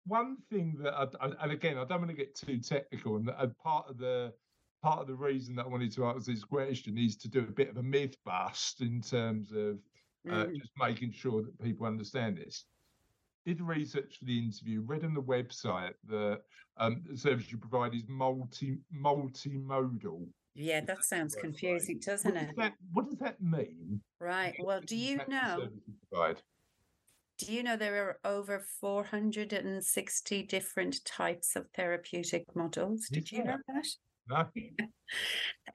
[0.06, 3.30] one thing that, I, I- and again, I don't want to get too technical, and,
[3.30, 4.34] and part of the
[4.82, 7.52] part of the reason that I wanted to ask this question is to do a
[7.52, 9.80] bit of a myth bust in terms of
[10.30, 10.56] uh, Mm.
[10.58, 12.66] just making sure that people understand this.
[13.46, 16.42] Did research for the interview, read on the website that
[16.78, 20.28] um, the service you provide is multi multimodal.
[20.56, 22.56] Yeah, that sounds confusing, doesn't does it?
[22.58, 24.02] that, what does that mean?
[24.20, 24.54] Right.
[24.60, 25.68] Well, do you know?
[26.12, 26.36] you?
[27.40, 33.08] Do you know there are over 460 different types of therapeutic models?
[33.12, 33.88] Did you know that?
[34.30, 34.46] No?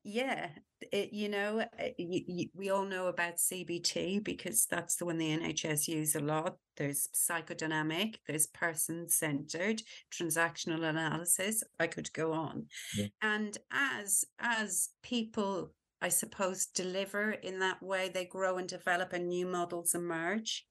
[0.05, 0.49] Yeah,
[0.93, 1.67] it, you know, uh,
[1.99, 6.21] y y we all know about CBT because that's the one the NHS use a
[6.21, 6.57] lot.
[6.77, 9.83] There's psychodynamic, there's person-centered,
[10.13, 11.63] transactional analysis.
[11.79, 12.67] I could go on.
[12.97, 13.07] Yeah.
[13.23, 19.29] And as as people, I suppose, deliver in that way, they grow and develop and
[19.29, 20.65] new models emerge.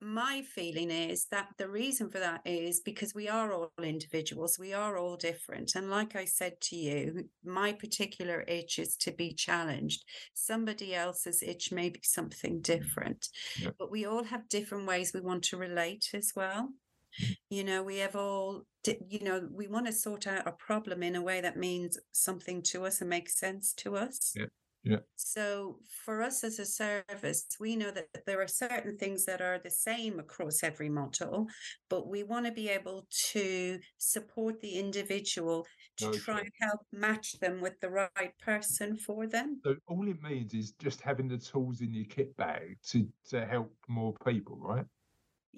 [0.00, 4.74] My feeling is that the reason for that is because we are all individuals, we
[4.74, 5.74] are all different.
[5.74, 10.04] And like I said to you, my particular itch is to be challenged.
[10.34, 13.26] Somebody else's itch may be something different,
[13.58, 13.70] Yeah.
[13.78, 16.74] but we all have different ways we want to relate as well.
[17.48, 18.66] You know, we have all,
[19.08, 22.60] you know, we want to sort out a problem in a way that means something
[22.64, 24.34] to us and makes sense to us.
[24.36, 24.46] Yeah,
[24.86, 24.98] yeah.
[25.16, 29.58] So for us as a service, we know that there are certain things that are
[29.58, 31.48] the same across every model,
[31.88, 37.32] but we want to be able to support the individual to try and help match
[37.40, 39.60] them with the right person for them.
[39.64, 43.44] So all it means is just having the tools in your kit bag to to
[43.44, 44.86] help more people, right?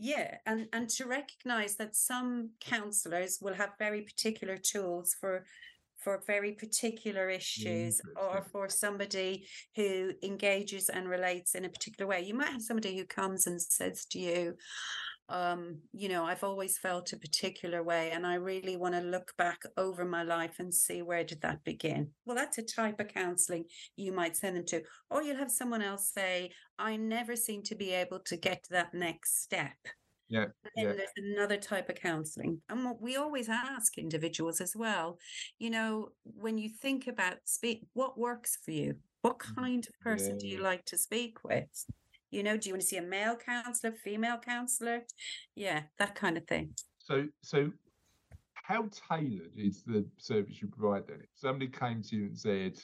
[0.00, 5.44] Yeah, and and to recognize that some counselors will have very particular tools for
[6.02, 12.22] for very particular issues or for somebody who engages and relates in a particular way.
[12.22, 14.54] You might have somebody who comes and says to you,
[15.30, 19.32] um, you know, I've always felt a particular way and I really want to look
[19.37, 22.08] back over my life and see where did that begin.
[22.24, 23.64] Well, that's a type of counseling
[23.96, 24.82] you might send them to.
[25.11, 28.70] Or you'll have someone else say, I never seem to be able to get to
[28.72, 29.76] that next step.
[30.28, 30.92] Yeah, And then yeah.
[30.92, 32.60] there's another type of counseling.
[32.68, 35.18] And what we always ask individuals as well,
[35.58, 38.96] you know, when you think about speak, what works for you?
[39.22, 40.64] What kind of person do you Mm-hmm.
[40.64, 41.84] Like to speak with?
[42.30, 45.00] You know, do you want to see a male counselor, female counselor?
[45.54, 46.74] Yeah, that kind of thing.
[46.98, 47.72] So so
[48.52, 51.20] how tailored is the service you provide then?
[51.22, 52.74] If somebody came to you and said,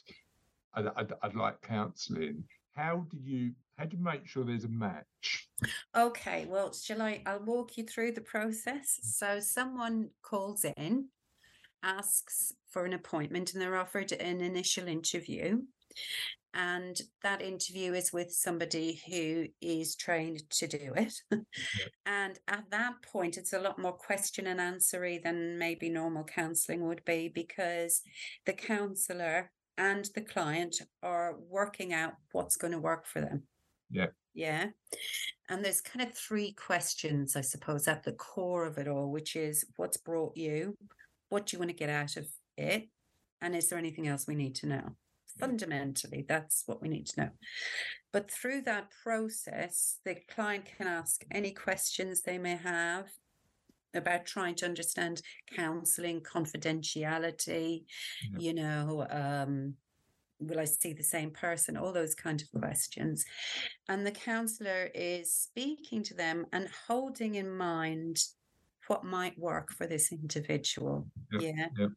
[0.73, 2.43] I'd, I'd, I'd like counselling,
[2.75, 5.49] how do you how do you make sure there's a match?
[5.95, 7.21] Okay, well, shall I?
[7.25, 8.99] I'll walk you through the process.
[9.01, 9.05] Mm.
[9.05, 11.09] So, someone calls in,
[11.83, 15.61] asks for an appointment, and they're offered an initial interview.
[16.53, 21.13] And that interview is with somebody who is trained to do it.
[22.05, 26.87] and at that point, it's a lot more question and answery than maybe normal counseling
[26.87, 28.01] would be because
[28.45, 33.43] the counselor and the client are working out what's going to work for them.
[33.95, 34.07] Yeah.
[34.33, 34.67] Yeah.
[35.47, 39.35] And there's kind of three questions, I suppose, at the core of it all, which
[39.35, 40.75] is what's brought you?
[41.29, 42.27] What do you want to get out of
[42.57, 42.89] it?
[43.41, 44.95] And is there anything else we need to know?
[45.39, 47.29] Fundamentally, that's what we need to know.
[48.11, 53.07] But through that process, the client can ask any questions they may have
[53.93, 55.21] about trying to understand
[55.55, 57.85] counseling, confidentiality,
[58.31, 58.39] Yeah.
[58.39, 59.75] you know, um,
[60.39, 61.77] will I see the same person?
[61.77, 63.25] All those kind of questions.
[63.87, 68.17] And the counselor is speaking to them and holding in mind
[68.87, 71.07] what might work for this individual.
[71.31, 71.67] Yep, Yeah.
[71.77, 71.89] yep.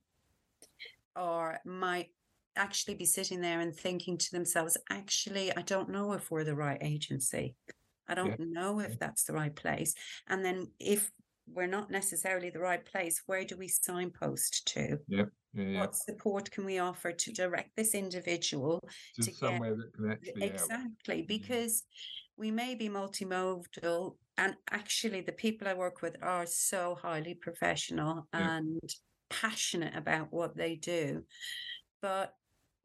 [1.17, 2.11] Or might
[2.57, 6.55] actually be sitting there and thinking to themselves, actually, I don't know if we're the
[6.55, 7.57] right agency.
[8.09, 9.95] I don't know if that's the right place.
[10.29, 11.11] And then if
[11.47, 14.99] we're not necessarily the right place, where do we signpost to?
[15.09, 15.25] Yeah,
[15.59, 15.81] yeah.
[15.81, 18.81] What support can we offer to direct this individual
[19.17, 20.53] To to get- that can actually help.
[20.53, 21.27] Exactly, mm-hmm.
[21.27, 21.85] because
[22.37, 28.29] we may be multimodal, and actually, the people I work with are so highly professional
[28.33, 28.57] Yeah.
[28.59, 28.81] and
[29.31, 31.25] passionate about what they do.
[32.01, 32.33] But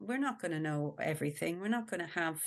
[0.00, 1.60] we're not going to know everything.
[1.60, 2.40] We're not going to have,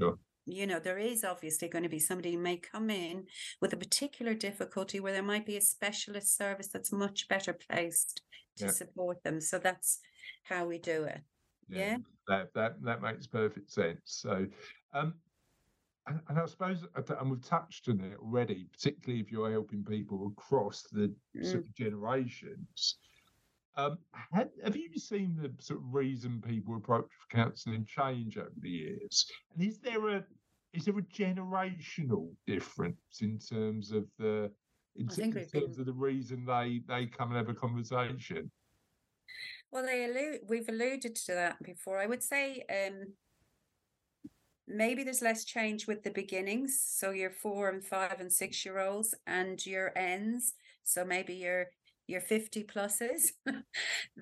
[0.00, 0.18] Sure.
[0.46, 3.26] you know, there is obviously going to be somebody who may come in
[3.60, 8.22] with a particular difficulty where there might be a specialist service that's much better placed
[8.56, 8.70] to Yeah.
[8.70, 9.40] support them.
[9.40, 10.00] So that's
[10.44, 11.20] how we do it.
[11.68, 11.98] Yeah.
[12.28, 14.00] That that that makes perfect sense.
[14.04, 14.46] So,
[14.92, 15.14] um,
[16.06, 20.26] and, and I suppose, and we've touched on it already, particularly if you're helping people
[20.28, 21.68] across the sort Mm.
[21.68, 22.98] of generations.
[23.76, 23.98] Um,
[24.32, 29.26] have, have you seen the sort of reason people approach counselling change over the years?
[29.52, 30.26] And is there a
[30.72, 34.52] is there a generational difference in terms of the
[34.96, 37.54] in, I think in terms been- of the reason they they come and have a
[37.54, 38.50] conversation?
[39.70, 41.98] Well, they allude, we've alluded to that before.
[41.98, 43.14] I would say um,
[44.68, 46.80] maybe there's less change with the beginnings.
[46.80, 50.54] So your four and five and six year olds and your ends.
[50.84, 51.70] So maybe your
[52.06, 53.32] your 50 pluses.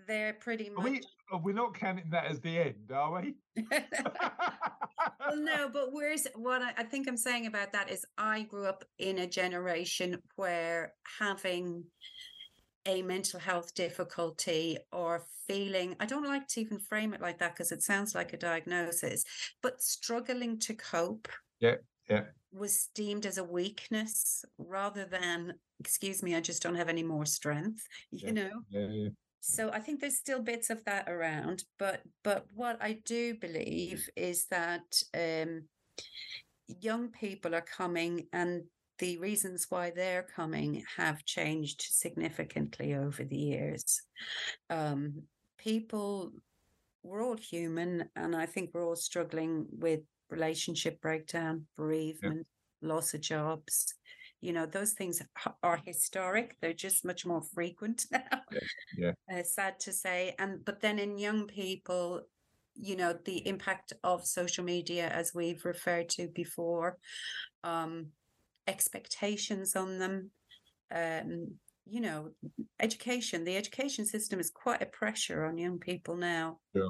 [0.06, 0.86] They're pretty much.
[0.86, 1.02] are we
[1.40, 3.34] not counting that as the end, are we?
[3.70, 8.66] well, no, but where's what I, I think I'm saying about that is I grew
[8.66, 11.84] up in a generation where having
[12.86, 17.54] a mental health difficulty or feeling, I don't like to even frame it like that
[17.54, 19.24] because it sounds like a diagnosis,
[19.62, 21.28] but struggling to cope.
[21.60, 21.76] Yeah,
[22.08, 22.24] yeah.
[22.52, 27.24] Was deemed as a weakness rather than, excuse me, I just don't have any more
[27.24, 28.32] strength, you Yeah.
[28.32, 28.50] know?
[28.68, 29.08] Yeah, yeah.
[29.44, 34.08] So i think there's still bits of that around but but what i do believe
[34.16, 35.62] is that um
[36.80, 38.62] young people are coming and
[38.98, 44.00] the reasons why they're coming have changed significantly over the years.
[44.70, 45.22] Um
[45.58, 46.30] people
[47.02, 50.00] we're all human and i think we're all struggling with
[50.30, 52.46] relationship breakdown bereavement
[52.80, 53.94] loss of jobs
[54.42, 55.22] you know those things
[55.62, 58.20] are historic they're just much more frequent now
[58.98, 59.12] yeah.
[59.32, 62.20] uh, sad to say and but then in young people
[62.74, 66.98] you know the impact of social media as we've referred to before
[67.64, 68.06] um
[68.66, 70.30] expectations on them
[70.94, 71.46] um
[71.86, 72.30] you know
[72.80, 76.88] education the education system is quite a pressure on young people now yeah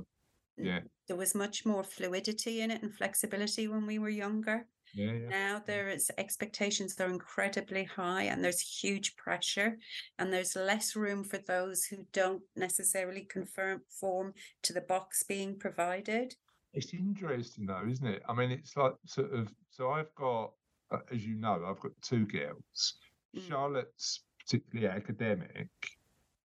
[0.58, 0.80] Yeah.
[1.08, 5.28] there was much more fluidity in it and flexibility when we were younger Yeah, yeah.
[5.28, 9.78] now there is expectations are incredibly high and there's huge pressure
[10.18, 15.58] and there's less room for those who don't necessarily confirm form to the box being
[15.58, 16.34] provided
[16.74, 18.22] It's interesting though, isn't it?
[18.28, 19.48] I mean, it's like sort of.
[19.70, 20.52] So I've got,
[20.90, 22.94] uh, as you know, I've got two girls.
[23.36, 23.48] Mm.
[23.48, 25.68] Charlotte's particularly academic.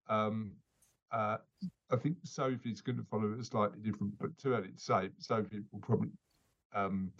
[0.08, 0.52] Um,
[1.12, 1.38] uh,
[1.90, 5.10] I think Sophie's going to follow a slightly different, but too early to say.
[5.18, 6.10] Sophie will probably
[6.74, 7.12] um,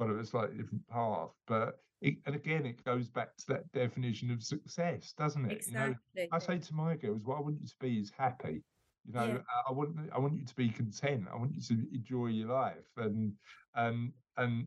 [0.00, 1.30] follow a slightly different path.
[1.46, 5.66] But it, and again, it goes back to that definition of success, doesn't it?
[5.66, 8.10] You know, exactly I say to my girls, what I want you to be is
[8.16, 8.62] happy.
[9.06, 9.38] You know, Yeah.
[9.68, 11.26] I- want I want you to be content.
[11.32, 13.32] I want you to enjoy your life, and
[13.74, 14.66] and and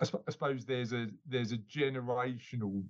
[0.00, 2.84] I, sp- I suppose there's a there's a generational,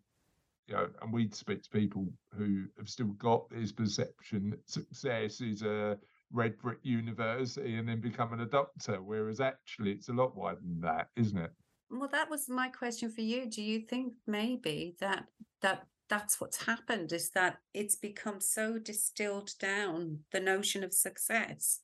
[0.67, 5.41] you know, and we'd speak to people who have still got this perception that success
[5.41, 5.99] is a
[6.33, 10.81] red brick university and then becoming a doctor, whereas actually it's a lot wider than
[10.81, 11.53] that, isn't it?
[11.91, 15.25] well that was my question for you do you think maybe that
[15.61, 21.81] that that's what's happened is that it's become so distilled down the notion of success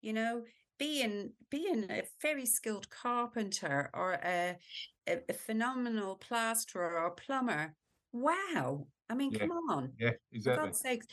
[0.00, 0.42] you know
[0.78, 4.56] being being a very skilled carpenter or a,
[5.08, 7.74] a, a phenomenal plasterer or plumber
[8.12, 9.46] wow i mean Yeah.
[9.46, 10.64] come on Yeah, for exactly.
[10.66, 11.06] God's sakes,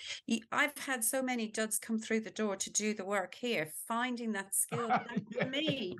[0.52, 3.72] I've had so many duds come through the door to do the work here.
[3.88, 5.04] Finding that skill Yeah.
[5.40, 5.98] for me,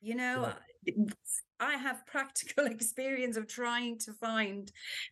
[0.00, 0.54] you know, Yeah.
[0.54, 1.06] I-
[1.60, 4.70] I have practical experience of trying to find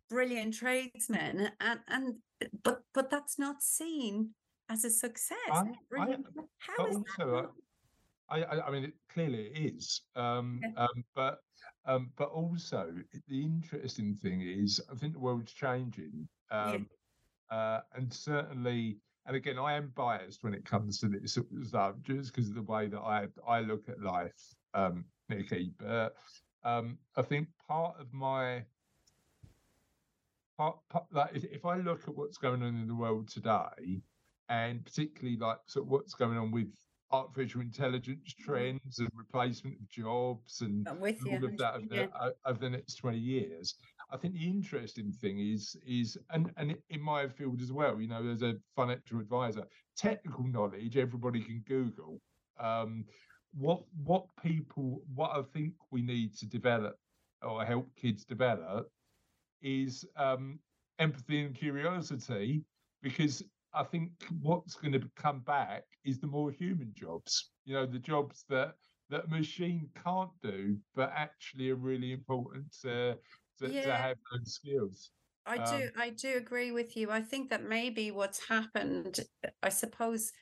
[0.08, 2.16] brilliant tradesmen, and and
[2.64, 4.34] but but that's not seen
[4.68, 5.38] as a success.
[5.52, 7.52] I- That I- how is that also, uh, not?
[8.28, 10.02] I, I, I mean, it, clearly it is.
[10.16, 11.38] Um, um, but
[11.86, 12.92] um, but also
[13.28, 16.86] the interesting thing is, I think the world's changing, um,
[17.50, 21.66] uh, and certainly, and again, I am biased when it comes to this sort of
[21.66, 25.72] stuff, just because of the way that I I look at life, um, Nikki.
[25.78, 26.14] But
[26.64, 28.64] um, I think part of my
[30.58, 34.02] part, part like if, if I look at what's going on in the world today,
[34.50, 36.72] and particularly like sort of what's going on with
[37.12, 41.74] artificial intelligence trends and replacement of jobs and all of that
[42.46, 43.74] over the, the next 20 years.
[44.12, 48.08] I think the interesting thing is is and and in my field as well, you
[48.08, 49.64] know, as a financial advisor,
[49.96, 52.20] technical knowledge everybody can Google.
[52.58, 53.04] Um,
[53.54, 56.96] what what people what I think we need to develop
[57.42, 58.88] or help kids develop
[59.62, 60.58] is um,
[60.98, 62.62] empathy and curiosity
[63.02, 64.10] because I think
[64.42, 67.50] what's going to come back is the more human jobs.
[67.64, 68.74] You know, the jobs that
[69.10, 73.18] that a machine can't do, but actually are really important to
[73.58, 75.10] to, to have those skills.
[75.46, 77.10] I Um, do, I do agree with you.
[77.10, 79.20] I think that maybe what's happened,
[79.62, 80.32] I suppose,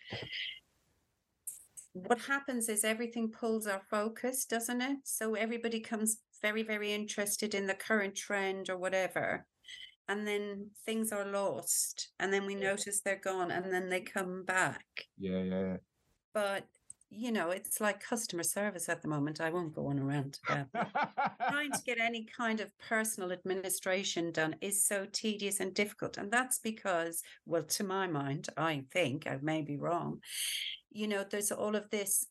[1.92, 4.98] what happens is everything pulls our focus, doesn't it?
[5.04, 9.47] So everybody comes very, very interested in the current trend or whatever.
[10.08, 12.10] And then things are lost.
[12.18, 14.84] And then we notice they're gone and then they come back.
[15.18, 15.76] Yeah, yeah, yeah.
[16.32, 16.64] But
[17.10, 19.40] you know, it's like customer service at the moment.
[19.40, 20.38] I won't go on around.
[20.46, 26.18] Trying to get any kind of personal administration done is so tedious and difficult.
[26.18, 30.20] And that's because, well, to my mind, I think I may be wrong.
[30.90, 32.26] You know, there's all of this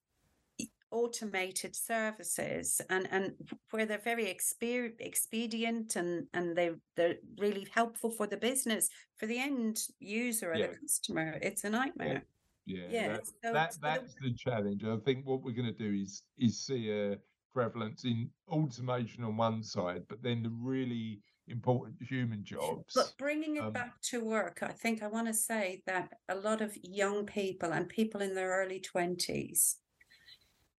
[0.92, 3.34] automated services and and
[3.72, 9.26] where they're very exper- expedient and and they they're really helpful for the business for
[9.28, 10.68] the end user or Yeah.
[10.68, 12.24] the customer it's a nightmare
[12.66, 14.84] Yeah, yeah that, so that so the- that's the challenge.
[14.84, 17.18] I think what we're going to do is is see a
[17.54, 22.94] prevalence in automation on one side, but then the really important human jobs.
[22.94, 26.36] But bringing it Um, back to work, I think I want to say that a
[26.36, 29.80] lot of young people and people in their early twenties,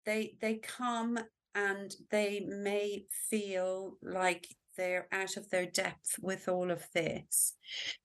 [0.09, 1.19] they they come
[1.55, 7.55] and they may feel like they're out of their depth with all of this,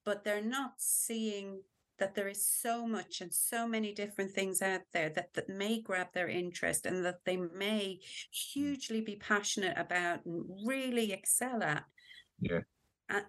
[0.04, 1.62] but they're not seeing
[1.98, 5.80] that there is so much and so many different things out there that, that may
[5.80, 8.00] grab their interest and that they may mm.
[8.52, 11.84] hugely be passionate about and really excel at.
[12.40, 12.60] Yeah.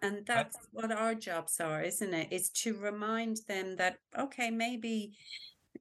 [0.02, 2.30] And that's what our jobs are, isn't it?
[2.32, 5.16] Is to remind them that, okay, maybe,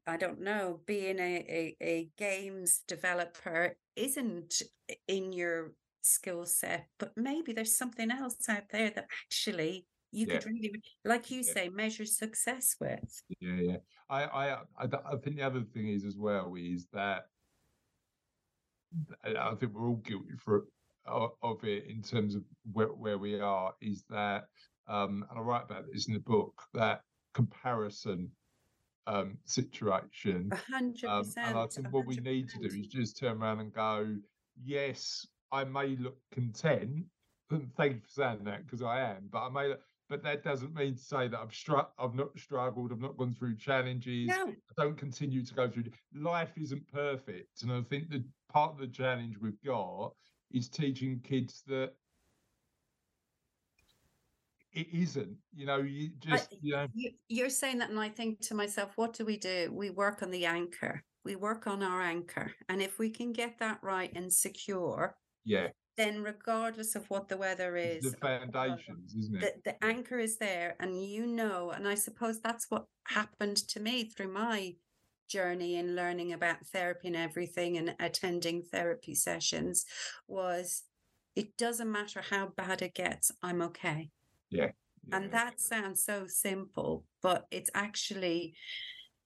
[0.07, 4.63] I don't know, being a, a, a games developer isn't
[5.09, 10.39] in your skill set, but maybe there's something else out there that actually you Yeah.
[10.39, 11.53] could really, like you Yeah.
[11.53, 13.23] say, measure success with.
[13.41, 13.77] Yeah, yeah.
[14.09, 17.25] I, I, I, I think the other thing is as well is that
[19.25, 20.67] I think we're all guilty for
[21.07, 23.75] of, of it in terms of where, where we are.
[23.81, 24.45] Is that,
[24.87, 27.01] um, and I write about this in the book that
[27.33, 28.31] comparison
[29.07, 30.49] um, situation.
[30.53, 33.61] A hundred Um, and I think what we need to do is just turn around
[33.61, 34.17] and go,
[34.63, 37.05] yes, I may look content.
[37.51, 39.69] And thank you for saying that because I am, but I may.
[39.69, 42.93] look- But that doesn't mean to say that I've stru- I've not struggled.
[42.93, 44.29] I've not gone through challenges.
[44.29, 45.85] No, I don't continue to go through.
[46.15, 50.13] Life isn't perfect, and I think that part of the challenge we've got
[50.51, 51.95] is teaching kids that
[54.75, 55.37] it isn't.
[55.55, 58.93] You know, you just you know, you, you're saying that, and I think to myself,
[58.97, 59.71] what do we do?
[59.73, 61.03] We work on the anchor.
[61.25, 65.69] We work on our anchor, and if we can get that right and secure, yeah,
[65.97, 69.65] then regardless of what the weather is, the foundations, isn't the, it?
[69.65, 74.05] the anchor is there and you know and i suppose that's what happened to me
[74.05, 74.75] through my
[75.29, 79.85] journey in learning about therapy and everything and attending therapy sessions
[80.29, 80.83] was
[81.35, 84.11] it doesn't matter how bad it gets i'm okay
[84.55, 84.71] Yeah,
[85.13, 88.55] and that sounds so simple but it's actually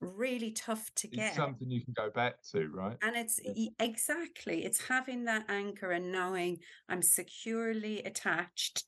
[0.01, 2.97] really tough to it's get something you can go back to, right?
[3.03, 3.71] and it's Yeah.
[3.81, 8.85] exactly, it's having that anchor and knowing I'm securely attached.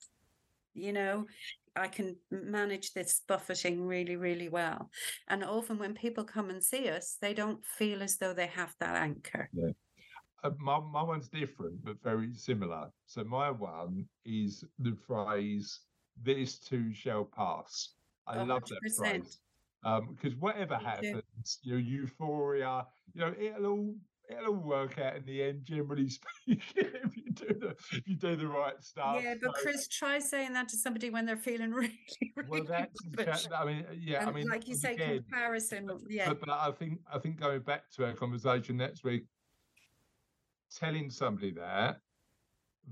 [0.73, 1.27] You know,
[1.75, 4.91] I can manage this buffeting really, really well.
[5.27, 8.75] And often when people come and see us, they don't feel as though they have
[8.79, 9.51] that anchor.
[10.45, 12.89] Uh, my, my one's different but very similar.
[13.07, 15.81] So my one is the phrase
[16.23, 17.91] "This too shall pass."
[18.27, 19.41] I A love that phrase
[19.83, 20.87] um, because whatever Me too.
[20.87, 23.95] happens, your euphoria, you know, it'll all
[24.29, 25.65] it'll all work out in the end.
[25.65, 26.09] Generally
[26.47, 29.21] speaking, if you do the if you do the right stuff.
[29.23, 31.99] Yeah, but So- Chris, try saying that to somebody when they're feeling really,
[32.37, 32.65] really well,
[33.17, 35.89] that's cha- I mean, uh, yeah, I mean, like you say, again, comparison.
[36.09, 39.25] Yeah, but, but I think I think going back to our conversation next week,
[40.79, 42.01] telling somebody that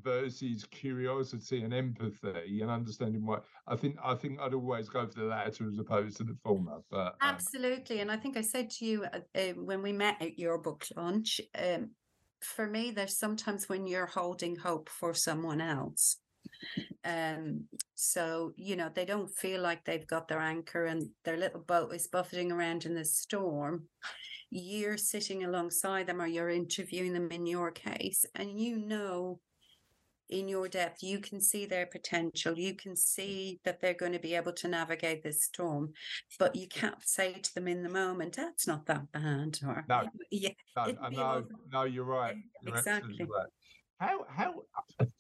[0.03, 5.21] versus curiosity and empathy and understanding why I think I think I'd always go for
[5.21, 6.79] the latter as opposed to the former.
[6.91, 8.01] But um, Absolutely.
[8.01, 10.85] And I think I said to you uh, uh, when we met at your book
[10.97, 11.91] launch, um,
[12.41, 16.19] for me, there's sometimes when you're holding hope for someone else.
[17.05, 21.61] Um, so, you know, they don't feel like they've got their anchor and their little
[21.61, 23.89] boat is buffeting around in the storm.
[24.51, 29.41] You're sitting alongside them or you're interviewing them in your case, and you know
[30.31, 32.59] in your depth, you can see their potential.
[32.59, 32.99] You can mm.
[32.99, 35.93] see that they're going to be able to navigate this storm
[36.39, 39.59] but you can't say to them in the moment, that's not that bad.
[39.67, 40.09] Or No.
[40.31, 42.37] yeah, no, it'd I be know, over- no, you're right.
[42.63, 43.19] You're exactly.
[43.21, 43.49] right.
[44.01, 44.63] How how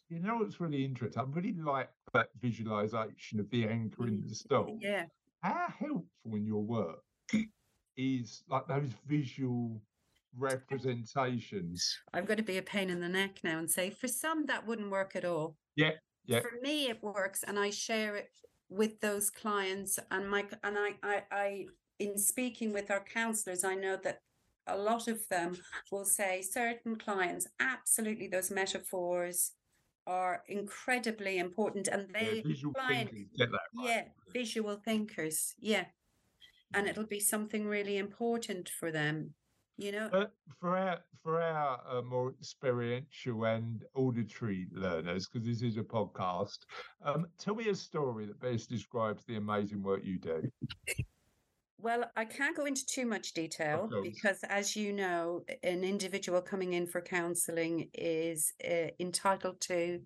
[0.09, 1.21] you know what's really interesting?
[1.21, 4.79] I really like that visualization of the anchor in the mm, storm.
[4.81, 5.07] yeah,
[5.41, 7.03] how helpful in your work
[7.97, 9.83] is like those visual
[10.37, 14.47] representations I'm going to be a pain in the neck now and say for some
[14.47, 15.57] that wouldn't work at all.
[15.77, 15.93] Yeah,
[16.27, 16.41] yeah.
[16.41, 18.31] For me, it works, and I share it
[18.69, 19.99] with those clients.
[20.11, 21.67] And my and I I, I
[21.99, 24.21] in speaking with our counselors, I know that
[24.67, 25.57] a lot of them
[25.91, 29.53] will say certain clients absolutely those metaphors
[30.07, 33.87] are incredibly important, and yeah, they visual client- thinkers right.
[33.87, 35.85] yeah visual thinkers yeah
[36.75, 39.35] and it'll be something really important for them
[39.79, 45.63] You know, But for our for our uh, more experiential and auditory learners, because this
[45.63, 46.59] is a podcast,
[47.05, 50.43] um, tell me a story that best describes the amazing work you do.
[51.81, 56.73] Well, I can't go into too much detail because, as you know, an individual coming
[56.73, 60.01] in for counselling is uh, entitled to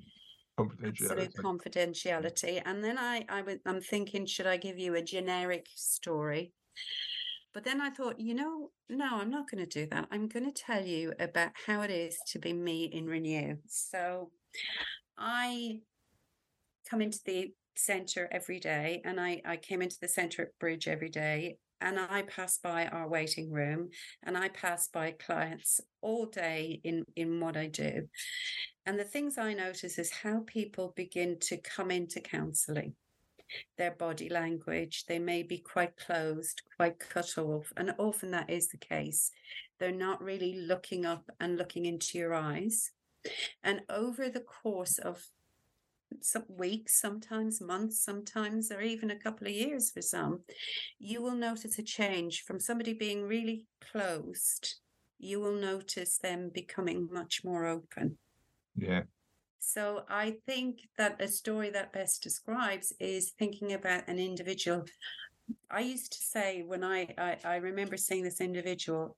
[0.84, 1.42] absolute Confidentiality.
[1.42, 2.62] confidentiality.
[2.66, 6.52] And then I, I was, I'm thinking, should I give you a generic story?
[7.54, 10.08] But then I thought, you know, no, I'm not going to do that.
[10.10, 13.56] I'm going to tell you about how it is to be me in Renew.
[13.66, 14.30] So
[15.18, 15.80] I
[16.88, 20.88] come into the centre every day, and I, I came into the centre at Bridge
[20.88, 23.90] every day, and I pass by our waiting room,
[24.22, 28.08] and I pass by clients all day in in what I do.
[28.86, 32.94] And the things I notice is how people begin to come into counselling.
[33.78, 38.68] Their body language, they may be quite closed, quite cut off, and often that is
[38.68, 39.30] the case.
[39.78, 42.90] They're not really looking up and looking into your eyes.
[43.62, 45.22] And over the course of
[46.20, 50.40] some weeks, sometimes months, sometimes, or even a couple of years for some,
[50.98, 54.76] you will notice a change from somebody being really closed.
[55.18, 58.18] You will notice them becoming much more open.
[58.76, 59.02] Yeah.
[59.64, 64.84] So I think that a story that best describes is thinking about an individual.
[65.70, 69.16] I used to say when I, I, I remember seeing this individual,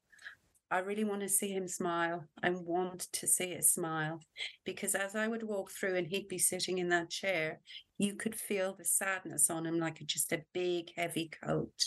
[0.71, 2.27] I really want to see him smile.
[2.43, 4.21] I want to see a smile
[4.67, 7.61] because as I would walk through and he'd be sitting in that chair,
[7.97, 11.87] you could feel the sadness on him like just a big, heavy coat.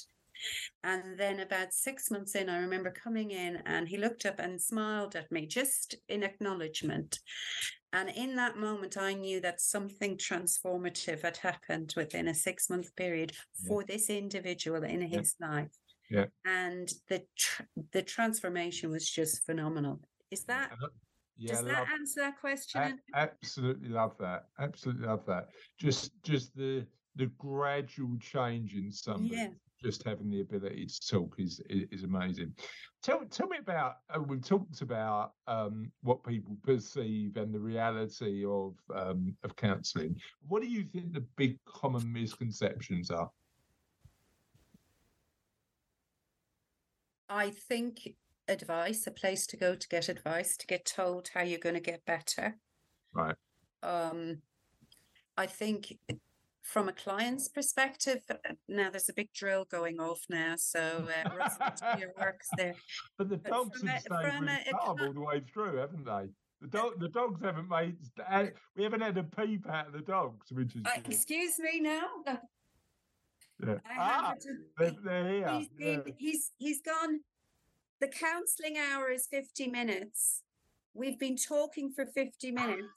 [0.84, 4.62] And then about six months in, I remember coming in and he looked up and
[4.62, 7.20] smiled at me just in acknowledgement.
[7.98, 12.96] And in that moment, I knew that something transformative had happened within a six month
[12.96, 13.68] period Yeah.
[13.68, 15.18] for this individual in Yeah.
[15.18, 15.72] his life.
[16.10, 16.28] Yeah.
[16.46, 20.00] And the tr- the transformation was just phenomenal.
[20.30, 20.90] Is that Uh,
[21.40, 22.82] Yeah, does that answer that question?
[22.82, 24.50] And- absolutely love that.
[24.60, 25.50] Absolutely love that.
[25.78, 26.86] Just just the
[27.16, 29.36] the gradual change in somebody.
[29.36, 29.54] Yeah.
[29.84, 32.54] Just having the ability to talk is is, amazing.
[33.04, 33.98] Tell tell me about.
[34.10, 40.20] Uh, we've talked about um, what people perceive and the reality of um, of counselling.
[40.48, 43.30] What do you think the big common misconceptions are?
[47.30, 48.16] I think
[48.48, 51.82] advice, a place to go to get advice, to get told how you're going to
[51.82, 52.58] get better.
[53.14, 53.36] Right.
[53.84, 54.38] Um,
[55.38, 55.98] I think
[56.68, 58.36] from a client's perspective, uh,
[58.68, 62.76] now there's a big drill going off now, so uh, Russell, your works there.
[63.18, 65.22] But the dogs from have a- stayed from really a- a calm cli- all the
[65.22, 66.26] way through, haven't they?
[66.62, 67.96] The dog, the dogs haven't made.
[68.30, 68.46] uh,
[68.76, 72.08] We haven't had a peep out of the dogs, which is Uh, excuse me now.
[73.66, 73.78] Yeah.
[73.90, 74.36] Ah,
[74.78, 75.50] they're, they're here.
[75.50, 75.98] he's yeah.
[76.20, 77.22] he's he's gone
[78.00, 80.44] the counseling hour is 50 minutes
[80.98, 82.88] we've been talking for 50 minutes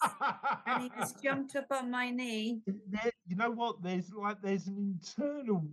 [0.67, 2.61] and he has jumped up on my knee.
[2.67, 3.83] There- you know what?
[3.83, 5.65] There's like there's an internal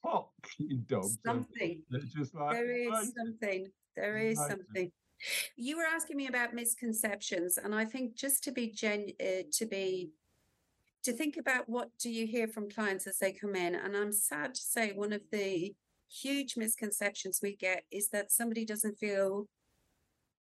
[0.00, 1.18] clock in dogs.
[1.26, 1.82] something.
[2.14, 3.66] Just like there is something.
[3.96, 4.92] There is something.
[5.56, 9.66] You were asking me about misconceptions and i think just to be gen uh, to
[9.66, 10.12] be
[11.02, 14.12] to think about what do you hear from clients as they come in and i'm
[14.12, 15.74] sad to say one of the
[16.08, 19.46] huge misconceptions we get is that somebody doesn't feel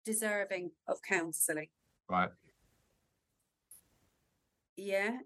[0.06, 1.68] deserving of counseling
[2.08, 2.30] right.
[4.76, 5.18] yeah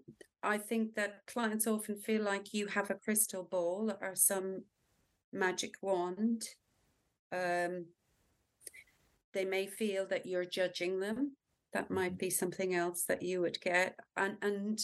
[0.43, 4.63] i think that clients often feel like you have a crystal ball or some
[5.33, 6.43] magic wand.
[7.31, 7.85] Um
[9.33, 11.37] they may feel that you're judging them.
[11.71, 13.97] That might be something else that you would get.
[14.17, 14.79] And and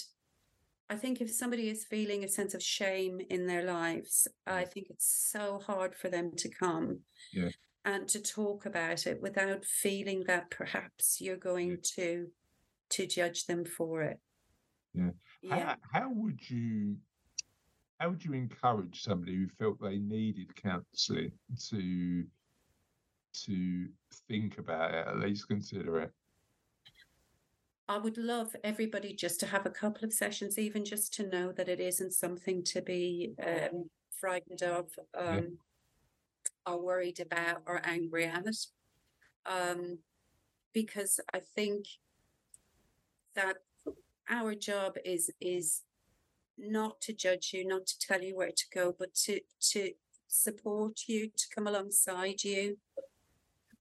[0.89, 4.87] i think if somebody is feeling a sense of shame in their lives i think
[4.89, 6.99] it's so hard for them to come.
[7.33, 7.49] Yeah.
[7.87, 12.27] And to talk about it without feeling that perhaps you're going to
[12.89, 14.19] to judge them for it.
[14.93, 15.09] Yeah.
[15.41, 15.75] yeah.
[15.91, 16.97] How, how would you
[17.99, 21.31] how would you encourage somebody who felt they needed counselling
[21.69, 22.25] to
[23.45, 23.87] to
[24.27, 26.11] think about it, at least consider it?
[27.87, 31.53] I would love everybody just to have a couple of sessions, even just to know
[31.53, 35.57] that it isn't something to be um, frightened of, um,
[36.67, 38.45] or worried about, or angry at.
[39.45, 39.99] Um,
[40.73, 41.85] because I think
[43.35, 43.57] that
[44.29, 45.83] our job is is
[46.57, 49.39] not to judge you, not to tell you where to go, but to
[49.71, 49.91] to
[50.27, 52.77] support you, to come alongside you.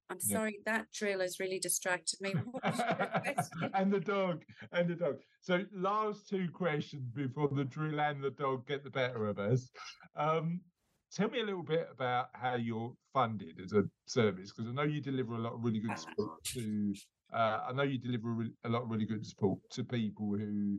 [0.08, 0.36] I'm Yeah.
[0.36, 2.30] sorry that drill has really distracted me.
[2.30, 2.86] What was your
[3.24, 3.70] question?
[3.74, 5.16] and the dog, and the dog.
[5.40, 9.68] So, last two questions before the drill and the dog get the better of us.
[10.14, 10.60] Um,
[11.12, 14.82] tell me a little bit about how you're funded as a service because I know
[14.82, 16.94] you deliver a lot of really good support to.
[17.32, 20.36] Uh, I know you deliver a, re- a lot of really good support to people
[20.36, 20.78] who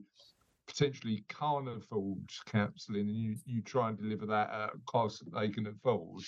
[0.67, 5.39] potentially can't afford counselling, and you you try and deliver that at a cost that
[5.39, 6.23] they can afford.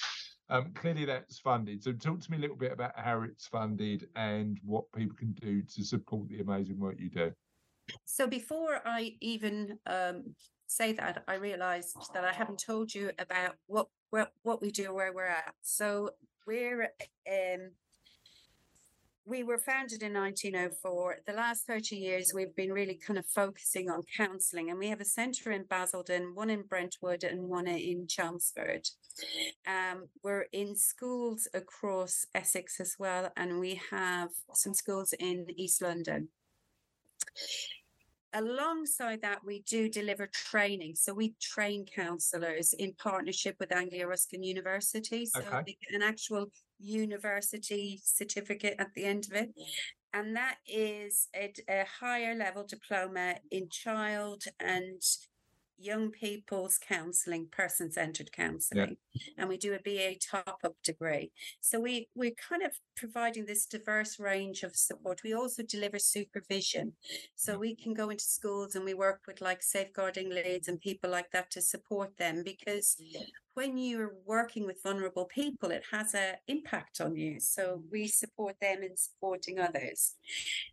[0.49, 1.83] Um, clearly, that's funded.
[1.83, 5.33] So, talk to me a little bit about how it's funded and what people can
[5.33, 7.31] do to support the amazing work you do.
[8.05, 10.35] So before I even um,
[10.69, 14.93] say that, I realised that I haven't told you about what what what we do,
[14.93, 15.53] where we're at.
[15.61, 16.11] So
[16.45, 16.93] we're
[17.27, 17.71] um,
[19.25, 21.17] we were founded in 1904.
[21.27, 25.01] The last 30 years, we've been really kind of focusing on counselling, and we have
[25.01, 28.89] a centre in Basildon, one in Brentwood, and one in Chelmsford.
[29.67, 35.81] Um, we're in schools across Essex as well, and we have some schools in East
[35.81, 36.29] London.
[38.33, 40.95] Alongside that, we do deliver training.
[40.95, 45.25] So we train counsellors in partnership with Anglia Ruskin University.
[45.25, 45.63] So Okay.
[45.65, 49.49] they get an actual university certificate at the end of it.
[50.13, 55.01] And that is a, a higher level diploma in child and
[55.79, 58.97] young people's counselling, person centered counselling.
[59.37, 61.31] And we do a BA top up degree.
[61.61, 65.21] So we, we're kind of providing this diverse range of support.
[65.23, 66.93] We also deliver supervision.
[67.35, 71.09] So we can go into schools and we work with like safeguarding leads and people
[71.09, 72.97] like that to support them because
[73.53, 77.39] when you're working with vulnerable people, it has an impact on you.
[77.39, 77.81] So mm.
[77.91, 80.15] we support them in supporting others.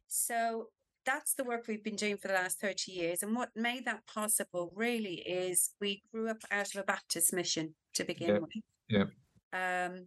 [0.07, 0.69] So
[1.07, 3.23] that's the work we've been doing for the last 30 years.
[3.23, 7.75] And what made that possible really is we grew up out of a Baptist mission
[7.95, 9.11] to begin Yeah, with.
[9.53, 9.87] yeah.
[9.87, 10.07] Um,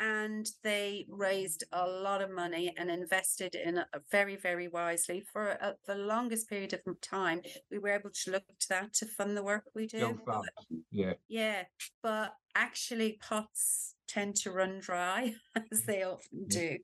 [0.00, 5.50] and they raised a lot of money and invested in it very, very wisely for
[5.50, 7.40] a, the longest period of time.
[7.70, 10.18] We were able to look to that to fund the work we do.
[10.26, 10.42] But-
[10.90, 11.12] Yeah.
[11.28, 11.64] yeah,
[12.02, 15.34] but actually pots tend to run dry
[15.72, 16.78] as they often do.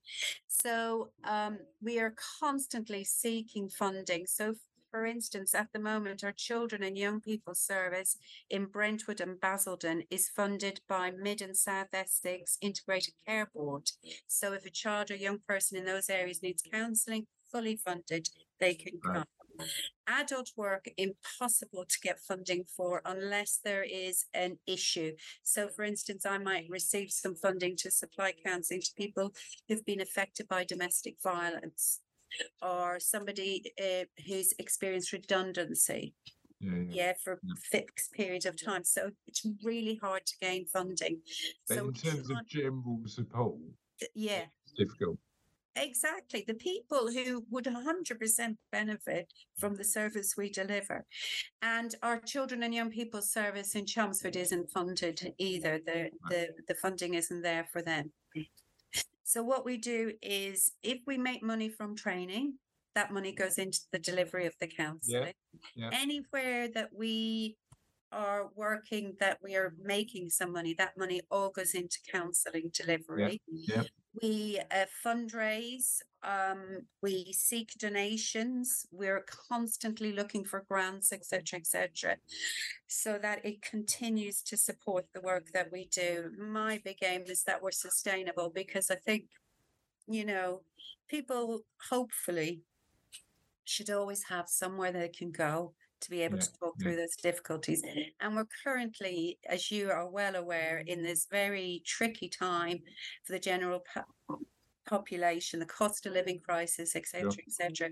[0.46, 4.26] So um, we are constantly seeking funding.
[4.26, 4.54] So,
[4.90, 8.16] for instance, at the moment, our children and young people service
[8.48, 13.90] in Brentwood and Basildon is funded by Mid and South Essex Integrated Care Board.
[14.26, 18.28] So, if a child or young person in those areas needs counselling, fully funded,
[18.60, 19.24] they can come
[20.06, 25.12] adult work impossible to get funding for unless there is an issue.
[25.42, 29.32] So, for instance, I might receive some funding to supply counselling to people
[29.68, 32.00] who've been affected by domestic violence
[32.62, 36.14] or somebody uh, who's experienced redundancy,
[36.60, 36.70] Yeah.
[36.70, 36.84] yeah.
[36.90, 37.54] yeah, for Yeah.
[37.70, 38.84] fixed period of time.
[38.84, 41.22] So, it's really hard to gain funding.
[41.68, 43.56] But so, in terms of general support,
[44.14, 44.46] yeah.
[44.64, 45.18] it's difficult.
[45.82, 46.44] Exactly.
[46.46, 51.04] The people who would 100% benefit from the service we deliver.
[51.62, 55.80] And our children and young people service in Chelmsford isn't funded either.
[55.84, 58.12] The, the, the funding isn't there for them.
[59.24, 62.54] So, what we do is if we make money from training,
[62.94, 65.34] that money goes into the delivery of the counselling.
[65.74, 65.90] yeah.
[65.92, 67.56] Anywhere that we
[68.12, 73.40] are working, that we are making some money, that money all goes into counselling delivery.
[73.50, 73.82] yeah.
[74.22, 82.16] we uh, fundraise um we seek donations we're constantly looking for grants etc etc
[82.88, 86.32] so that it continues to support the work that we do.
[86.38, 89.24] My big aim is that we're sustainable because i think
[90.08, 90.62] you know
[91.08, 92.62] people hopefully
[93.64, 96.82] should always have somewhere they can go to be able Yeah, to talk yeah.
[96.82, 97.82] through those difficulties
[98.20, 102.82] and we're currently as you are well aware in this very tricky time
[103.24, 104.40] for the general po-
[104.86, 107.90] population, the cost of living crisis, etc., etc.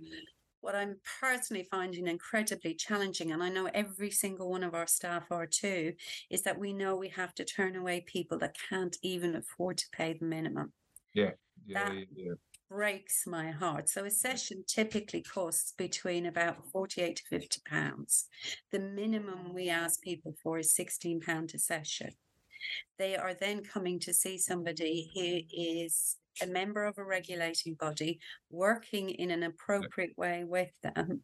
[0.60, 5.30] What I'm personally finding incredibly challenging, and I know every single one of our staff
[5.30, 5.94] are too,
[6.30, 9.86] is that we know we have to turn away people that can't even afford to
[9.92, 10.72] pay the minimum.
[11.14, 11.32] Yeah.
[11.72, 12.34] That- yeah, yeah.
[12.68, 13.88] Breaks my heart.
[13.88, 18.26] So a session typically costs between about 48 to 50 pounds.
[18.72, 22.10] The minimum we ask people for is 16 pound a session.
[22.98, 28.20] They are then coming to see somebody who is a member of a regulating body
[28.50, 31.22] working in an appropriate way with them.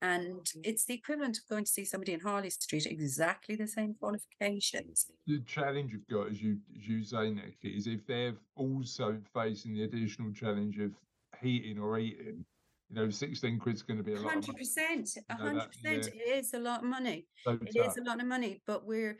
[0.00, 0.60] And mm-hmm.
[0.64, 5.06] it's the equivalent of going to see somebody in Harley Street, exactly the same qualifications.
[5.26, 9.74] the challenge you've got, as you as you say, Nick, is if they're also facing
[9.74, 10.92] the additional challenge of
[11.40, 12.44] heating or eating,
[12.90, 14.26] you know, sixteen quid's going to be a lot.
[14.26, 14.58] of Hundred money.
[14.58, 17.26] percent, a know, percent, It is a lot of money.
[17.44, 17.88] So It tough.
[17.92, 19.18] is a lot of money, but we're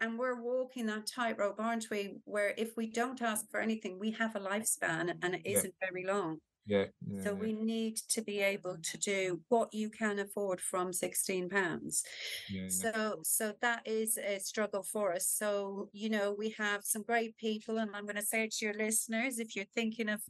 [0.00, 2.16] and we're walking that tightrope, aren't we?
[2.24, 5.58] Where if we don't ask for anything, we have a lifespan, and it Yeah.
[5.58, 6.38] isn't very long.
[6.68, 6.86] Yeah.
[7.08, 7.38] yeah So yeah.
[7.44, 12.02] we need to be able to do what you can afford from sixteen pounds.
[12.50, 12.68] yeah, yeah.
[12.68, 15.28] So so that is a struggle for us.
[15.28, 18.74] So, you know, we have some great people and I'm going to say to your
[18.74, 20.20] listeners, if you're thinking of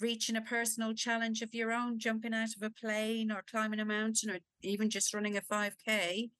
[0.00, 3.84] reaching a personal challenge of your own, jumping out of a plane or climbing a
[3.84, 6.30] mountain or even just running a 5k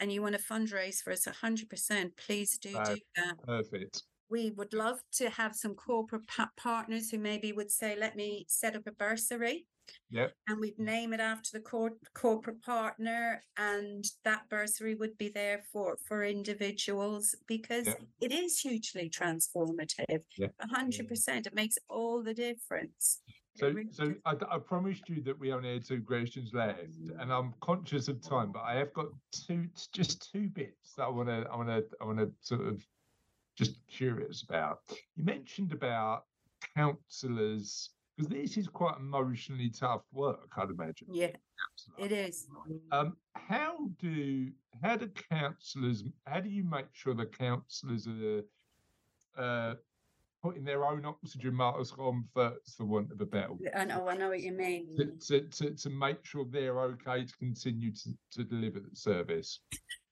[0.00, 4.02] and you want to fundraise for us 100%, please do do that Perfect.
[4.28, 8.44] we would love to have some corporate pa- partners who maybe would say, let me
[8.48, 9.66] set up a bursary.
[10.10, 10.34] Yep.
[10.48, 15.62] And we'd name it after the cor- corporate partner, and that bursary would be there
[15.72, 18.02] for for individuals because Yep.
[18.20, 20.22] it is hugely transformative.
[20.36, 20.48] Yeah.
[20.60, 21.08] A hundred mm.
[21.08, 23.22] percent, it makes all the difference.
[23.54, 24.14] So, really so.
[24.24, 26.80] I, I promised you that we only had two questions left,
[27.18, 31.08] and I'm conscious of time, but I have got two, just two bits that I
[31.08, 32.86] want to, I want to, I want to sort of
[33.56, 34.80] just curious about.
[35.16, 36.24] You mentioned about
[36.74, 41.08] counsellors because this is quite emotionally tough work, I'd imagine.
[41.10, 42.06] yeah, counsellor.
[42.06, 42.46] it is.
[42.90, 44.50] Um, how do
[44.82, 46.04] how do counsellors?
[46.26, 48.42] How do you make sure the counsellors are
[49.36, 49.74] uh,
[50.42, 53.70] putting their own oxygen mask on first, for want of a better word?
[53.74, 54.88] I know, I know what you mean.
[54.96, 59.60] to, to, to, to make sure they're okay to continue to, to deliver the service.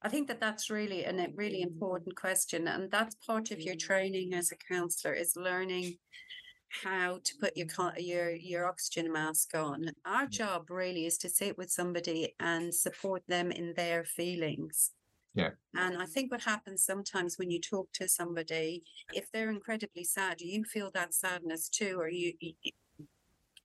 [0.02, 3.74] I think that that's really an, a really important question, and that's part of your
[3.74, 5.96] training as a counselor is learning
[6.70, 7.68] how to put your
[7.98, 9.90] your your oxygen mask on.
[10.04, 10.30] Our mm.
[10.30, 14.92] job really is to sit with somebody and support them in their feelings.
[15.34, 15.50] Yeah.
[15.74, 20.40] And I think what happens sometimes when you talk to somebody, if they're incredibly sad,
[20.40, 22.32] you feel that sadness too, or you.
[22.40, 22.54] you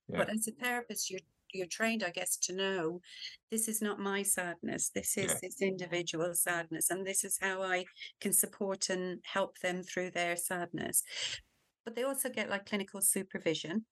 [0.08, 0.18] Yeah.
[0.20, 3.01] But as a therapist, you're you're trained, I guess, to know
[3.49, 4.89] this is not my sadness.
[4.89, 5.39] This is Yeah.
[5.41, 7.86] this individual sadness, and this is how I
[8.20, 11.03] can support and help them through their sadness.
[11.86, 13.86] But they also get like clinical supervision.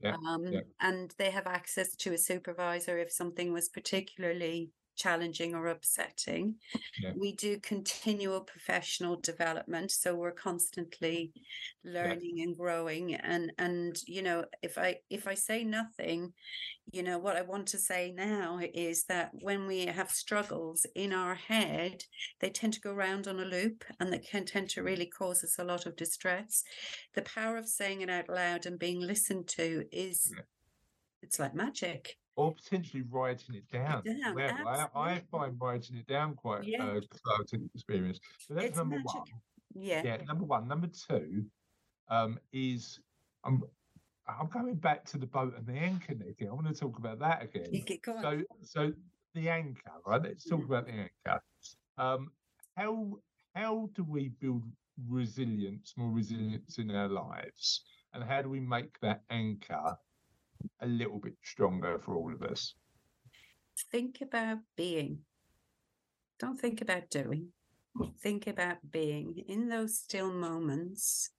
[0.00, 0.60] Yeah, Um, yeah.
[0.80, 6.56] And they have access to a supervisor if something was particularly challenging or upsetting.
[7.00, 7.12] Yeah.
[7.16, 11.32] We do continual professional development, so we're constantly
[11.84, 13.14] learning and growing.
[13.14, 16.32] And and you know, if I if I say nothing,
[16.92, 21.12] you know, what I want to say now is that when we have struggles in
[21.12, 22.02] our head,
[22.40, 25.44] they tend to go round on a loop and they can tend to really cause
[25.44, 26.62] us a lot of distress.
[27.14, 30.42] The power of saying it out loud and being listened to is Yeah.
[31.22, 32.16] it's like magic.
[32.36, 34.02] Or potentially writing it down.
[34.04, 36.84] down, I, I find writing it down quite Yeah.
[36.84, 38.20] uh, exciting experience.
[38.38, 39.14] So that's It's number magic.
[39.14, 39.24] one.
[39.74, 40.02] Yeah.
[40.04, 40.68] Yeah, number one.
[40.68, 41.44] Number two
[42.08, 43.00] um, is
[43.44, 43.62] I'm
[44.28, 46.48] I'm going back to the boat and the anchor, Nikki.
[46.48, 47.68] I want to talk about that again.
[47.72, 48.20] You get going.
[48.22, 48.92] So, so
[49.34, 50.20] the anchor, right?
[50.22, 51.40] Let's talk about the anchor.
[51.96, 52.30] Um,
[52.76, 53.18] how
[53.54, 54.64] how do we build
[55.08, 57.82] resilience, more resilience in our lives,
[58.12, 59.96] and how do we make that anchor
[60.80, 62.74] a little bit stronger for all of us?
[63.90, 65.18] think about being.
[66.38, 67.48] Don't think about doing.
[68.22, 71.30] Think about being in those still moments,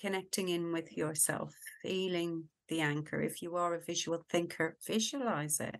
[0.00, 3.20] connecting in with yourself, feeling the anchor.
[3.20, 5.76] If you are a visual thinker, visualize it.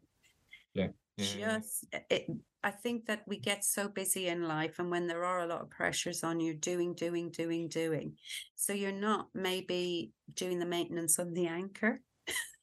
[0.74, 1.59] Yeah, yeah.
[1.59, 2.26] Just, eh, it,
[2.62, 5.62] I think that we get so busy in life, and when there are a lot
[5.62, 8.12] of pressures on you, doing, doing, doing, doing.
[8.55, 12.03] So you're not maybe doing the maintenance on the anchor.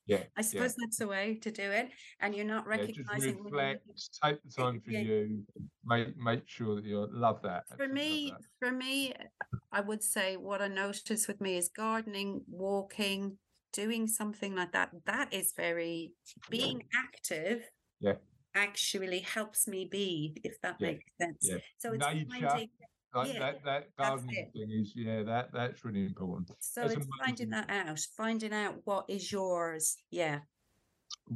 [0.10, 1.90] Yeah, I suppose that's a way to do it.
[2.20, 5.02] And you're not recognizing yeah, just recognizing when you- reflect, take the time for Yeah.
[5.02, 5.46] you,
[5.86, 7.68] make make sure that you love that.
[7.68, 8.42] for absolutely me that.
[8.60, 9.14] for me
[9.72, 13.38] i would say what i notice with me is gardening walking
[13.72, 16.12] doing something like that that is very
[16.50, 17.60] being active
[18.00, 18.18] Yeah.
[18.56, 21.60] actually helps me be if that Yeah, makes sense yeah.
[21.78, 22.70] so it's Nature, finding
[23.14, 26.52] Like yeah, that, that gardening thing is, yeah, that that's really important.
[26.60, 30.42] so That's it's finding that out finding out what is yours yeah.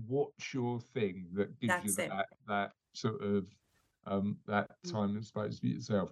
[0.07, 2.09] What's your thing that gives That's you it.
[2.09, 3.47] that that sort of
[4.05, 4.91] um that Mm.
[4.91, 6.11] time and space for yourself?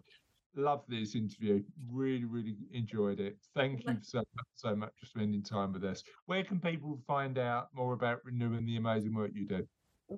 [0.55, 3.37] Love this interview really really enjoyed it.
[3.55, 6.03] Thank you so much, so much for spending time with us.
[6.25, 9.65] Where can people find out more about renew and the amazing work you do?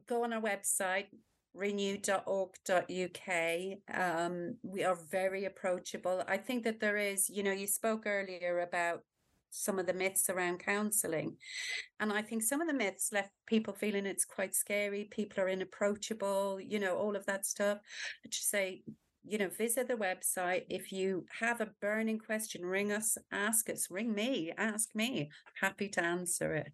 [0.08, 1.08] Go on our website
[1.54, 3.30] renew.org.uk
[3.94, 6.24] um, we are very approachable.
[6.28, 9.02] I think that there is you know you spoke earlier about
[9.50, 11.38] some of the myths around counseling
[12.00, 15.48] and i think some of the myths left people feeling it's quite scary people are
[15.48, 17.78] inapproachable you know all of that stuff.
[18.24, 18.82] But to say
[19.26, 20.66] you know visit the website.
[20.70, 25.30] If you have a burning question ring us ask us ring me ask me.
[25.62, 26.72] Happy to answer it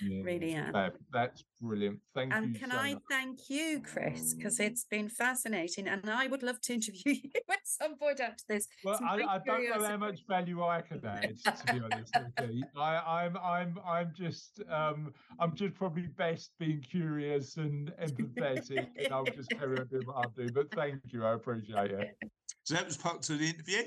[0.00, 0.72] Yeah, Really am.
[0.72, 0.92] fab.
[1.12, 2.00] That's brilliant.
[2.14, 3.02] Thank And you And can so I much.
[3.10, 7.60] thank you, Chris, because it's been fascinating, and I would love to interview you at
[7.64, 8.66] some point after this.
[8.84, 12.14] Well, I, I don't know how much value I can add, to be honest.
[12.38, 18.88] Okay, I, I'm, I'm, I'm just, um, I'm just probably best being curious and empathetic,
[18.98, 20.50] and I'll just carry on doing what I do.
[20.52, 22.16] But thank you, I appreciate it.
[22.64, 23.84] So that was part two of the interview.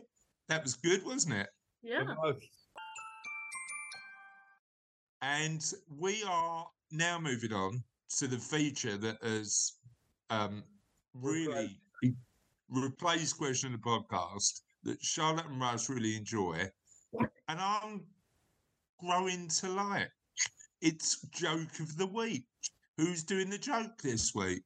[0.47, 1.49] That was good, wasn't it?
[1.83, 2.03] Yeah.
[5.21, 5.61] And
[5.97, 7.83] we are now moving on
[8.17, 9.73] to the feature that has
[10.29, 10.63] um,
[11.13, 11.79] really
[12.69, 16.57] replaced question of the podcast that Charlotte and Russ really enjoy,
[17.47, 18.03] and I'm
[18.99, 20.09] growing to like.
[20.81, 22.45] It's joke of the week.
[22.97, 24.63] Who's doing the joke this week?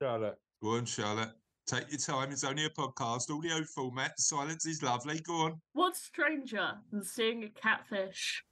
[0.00, 0.38] Charlotte.
[0.62, 1.32] Go on, Charlotte.
[1.66, 2.32] Take your time.
[2.32, 4.18] It's only a podcast, audio format.
[4.18, 5.20] Silence is lovely.
[5.20, 5.60] Go on.
[5.74, 8.42] What's stranger than seeing a catfish,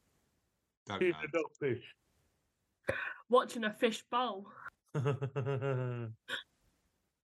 [0.91, 1.21] Don't Here's know.
[1.33, 1.83] the dogfish.
[3.29, 4.47] watching a fish bowl?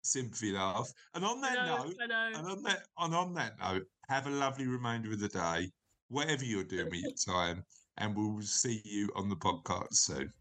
[0.01, 0.89] Sympathy laugh.
[1.13, 2.31] And on I that know, note, I know.
[2.35, 5.69] And on that, and on that note, have a lovely remainder of the day,
[6.07, 7.65] whatever you're doing with your time,
[7.97, 10.31] and we'll see you on the podcast soon.